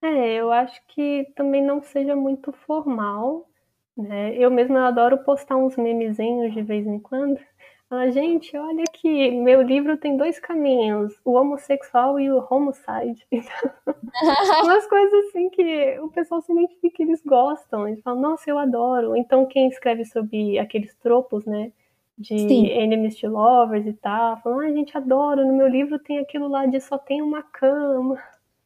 [0.03, 3.49] É, eu acho que também não seja muito formal,
[3.97, 4.35] né?
[4.37, 7.41] Eu mesma adoro postar uns memezinhos de vez em quando.
[7.89, 13.27] Fala, gente, olha aqui, meu livro tem dois caminhos, o homossexual e o homicide.
[14.21, 17.87] Então, umas coisas assim que o pessoal se identifica, eles gostam.
[17.87, 19.17] Eles falam, nossa, eu adoro.
[19.17, 21.73] Então, quem escreve sobre aqueles tropos, né?
[22.19, 22.66] De Sim.
[22.66, 26.66] enemies to lovers e tal, falam, ah, gente, adoro, no meu livro tem aquilo lá
[26.66, 28.21] de só tem uma cama.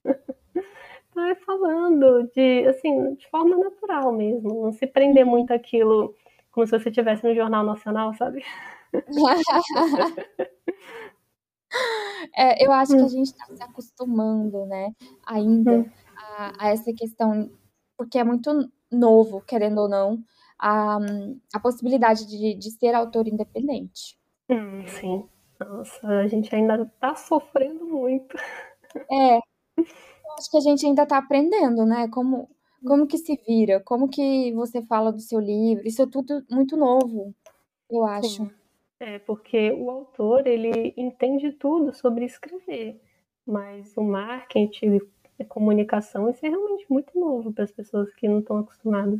[1.15, 6.15] vai falando de, assim, de forma natural mesmo, não se prender muito aquilo
[6.51, 8.45] como se você estivesse no Jornal Nacional, sabe?
[12.37, 13.09] é, eu acho que a hum.
[13.09, 14.95] gente está se acostumando, né,
[15.27, 15.91] ainda hum.
[16.17, 17.51] a, a, essa questão,
[17.97, 20.23] porque é muito novo, querendo ou não,
[20.63, 20.99] a,
[21.53, 24.17] a possibilidade de, de ser autor independente.
[24.49, 25.29] Hum, sim.
[25.59, 28.37] Nossa, a gente ainda está sofrendo muito.
[29.11, 29.41] É,
[30.39, 32.09] acho que a gente ainda está aprendendo, né?
[32.09, 32.49] Como,
[32.87, 35.87] como que se vira, como que você fala do seu livro.
[35.87, 37.35] Isso é tudo muito novo,
[37.91, 38.45] eu acho.
[38.45, 38.51] Sim.
[39.01, 43.01] É, porque o autor, ele entende tudo sobre escrever,
[43.45, 45.01] mas o marketing,
[45.41, 49.19] a comunicação, isso é realmente muito novo para as pessoas que não estão acostumadas.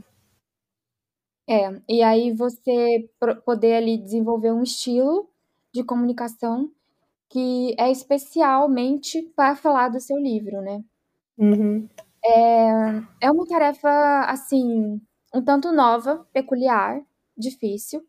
[1.49, 3.09] É, e aí você
[3.45, 5.29] poder ali desenvolver um estilo
[5.75, 6.71] de comunicação
[7.29, 10.85] que é especialmente para falar do seu livro, né?
[11.39, 11.89] Uhum.
[12.25, 15.01] É, é uma tarefa, assim,
[15.35, 17.01] um tanto nova, peculiar,
[17.37, 18.05] difícil,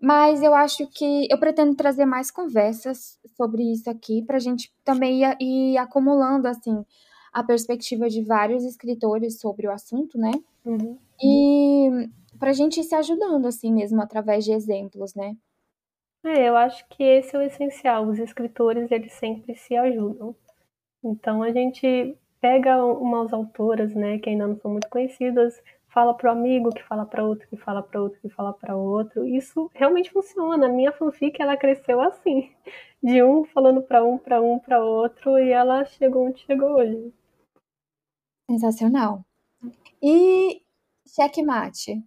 [0.00, 4.72] mas eu acho que eu pretendo trazer mais conversas sobre isso aqui, para a gente
[4.84, 6.84] também ir, ir, acumulando, assim,
[7.32, 10.32] a perspectiva de vários escritores sobre o assunto, né?
[10.64, 10.96] Uhum.
[11.22, 12.08] E
[12.40, 15.36] para a gente ir se ajudando, assim mesmo, através de exemplos, né?
[16.24, 18.06] É, eu acho que esse é o essencial.
[18.06, 20.34] Os escritores, eles sempre se ajudam.
[21.04, 26.30] Então, a gente pega umas autoras, né, que ainda não são muito conhecidas, fala pro
[26.30, 29.26] amigo, que fala para outro, que fala para outro, que fala para outro.
[29.26, 30.66] Isso realmente funciona.
[30.66, 32.50] A minha fanfic ela cresceu assim,
[33.02, 37.12] de um falando para um, para um, para outro e ela chegou onde chegou hoje.
[38.50, 39.24] Sensacional.
[40.02, 40.62] E
[41.06, 42.02] checkmate.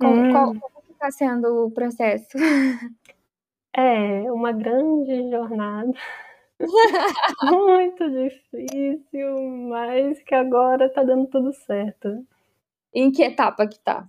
[0.00, 0.32] Qual, hum.
[0.32, 0.54] qual,
[0.92, 2.36] está sendo o processo?
[3.72, 5.92] É uma grande jornada.
[7.44, 12.26] Muito difícil, mas que agora tá dando tudo certo.
[12.92, 14.08] Em que etapa que tá?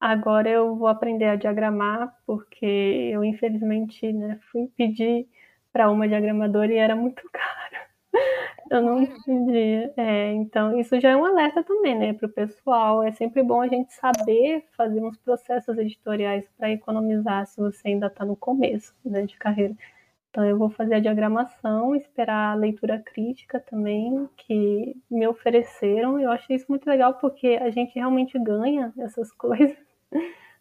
[0.00, 2.64] Agora eu vou aprender a diagramar, porque
[3.12, 5.28] eu infelizmente né, fui pedir
[5.72, 7.67] para uma diagramadora e era muito caro.
[8.70, 9.90] Eu não entendi.
[9.96, 13.02] É, então, isso já é um alerta também, né, para o pessoal.
[13.02, 18.08] É sempre bom a gente saber fazer uns processos editoriais para economizar se você ainda
[18.08, 19.74] está no começo né, de carreira.
[20.30, 26.20] Então eu vou fazer a diagramação, esperar a leitura crítica também que me ofereceram.
[26.20, 29.76] Eu achei isso muito legal porque a gente realmente ganha essas coisas,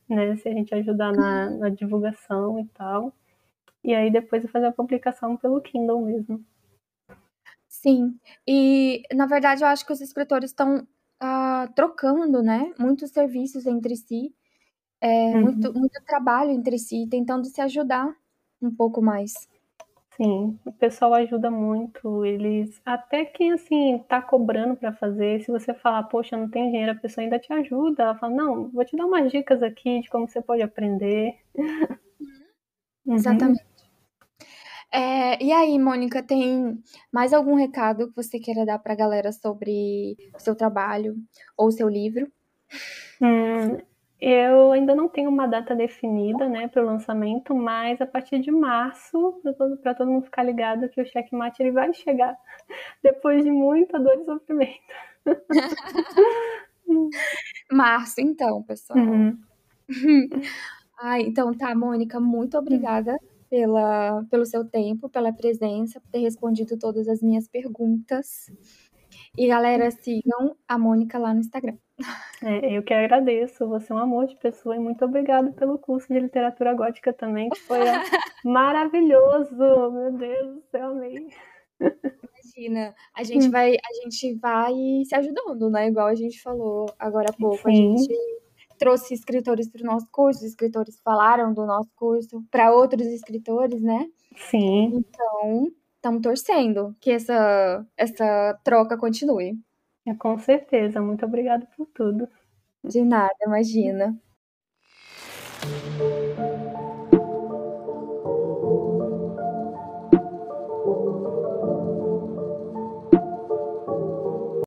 [0.09, 0.35] né?
[0.37, 3.13] Se a gente ajudar na, na divulgação e tal.
[3.83, 6.43] E aí depois eu fazer a publicação pelo Kindle mesmo.
[7.81, 10.79] Sim, e na verdade eu acho que os escritores estão
[11.21, 12.73] uh, trocando, né?
[12.79, 14.33] Muitos serviços entre si,
[14.99, 15.41] é, uhum.
[15.41, 18.11] muito, muito trabalho entre si, tentando se ajudar
[18.59, 19.47] um pouco mais.
[20.15, 22.25] Sim, o pessoal ajuda muito.
[22.25, 26.93] Eles, até quem assim tá cobrando para fazer, se você falar, poxa, não tenho dinheiro,
[26.93, 28.01] a pessoa ainda te ajuda.
[28.01, 31.35] Ela fala, não, vou te dar umas dicas aqui de como você pode aprender.
[33.05, 33.15] Uhum.
[33.15, 33.76] Exatamente.
[34.91, 36.81] É, e aí, Mônica, tem
[37.11, 41.15] mais algum recado que você queira dar para a galera sobre o seu trabalho
[41.57, 42.31] ou o seu livro?
[43.21, 43.77] Hum,
[44.19, 48.49] eu ainda não tenho uma data definida, né, para o lançamento, mas a partir de
[48.49, 52.35] março, para todo, todo mundo ficar ligado que o checkmate ele vai chegar
[53.03, 54.71] depois de muita dor e sofrimento.
[57.71, 58.99] março, então, pessoal.
[58.99, 59.37] Uhum.
[60.99, 63.15] Ah, então tá, Mônica, muito obrigada
[63.49, 68.51] pela, pelo seu tempo, pela presença, por ter respondido todas as minhas perguntas.
[69.37, 71.77] E galera, sigam a Mônica lá no Instagram.
[72.43, 76.07] É, eu que agradeço, você é um amor de pessoa e muito obrigado pelo curso
[76.07, 77.79] de literatura gótica também, que foi
[78.45, 79.55] maravilhoso.
[79.55, 81.27] Meu Deus do céu, amei.
[81.79, 84.73] Imagina, a gente vai, a gente vai
[85.05, 85.87] se ajudando, né?
[85.87, 87.93] Igual a gente falou agora há pouco, Sim.
[87.93, 88.13] a gente
[88.77, 94.07] trouxe escritores para o nosso curso, escritores falaram do nosso curso para outros escritores, né?
[94.35, 94.93] Sim.
[94.97, 99.59] Então, estamos torcendo que essa, essa troca continue.
[100.05, 101.01] É, com certeza.
[101.01, 102.29] Muito obrigada por tudo.
[102.83, 104.17] De nada, imagina.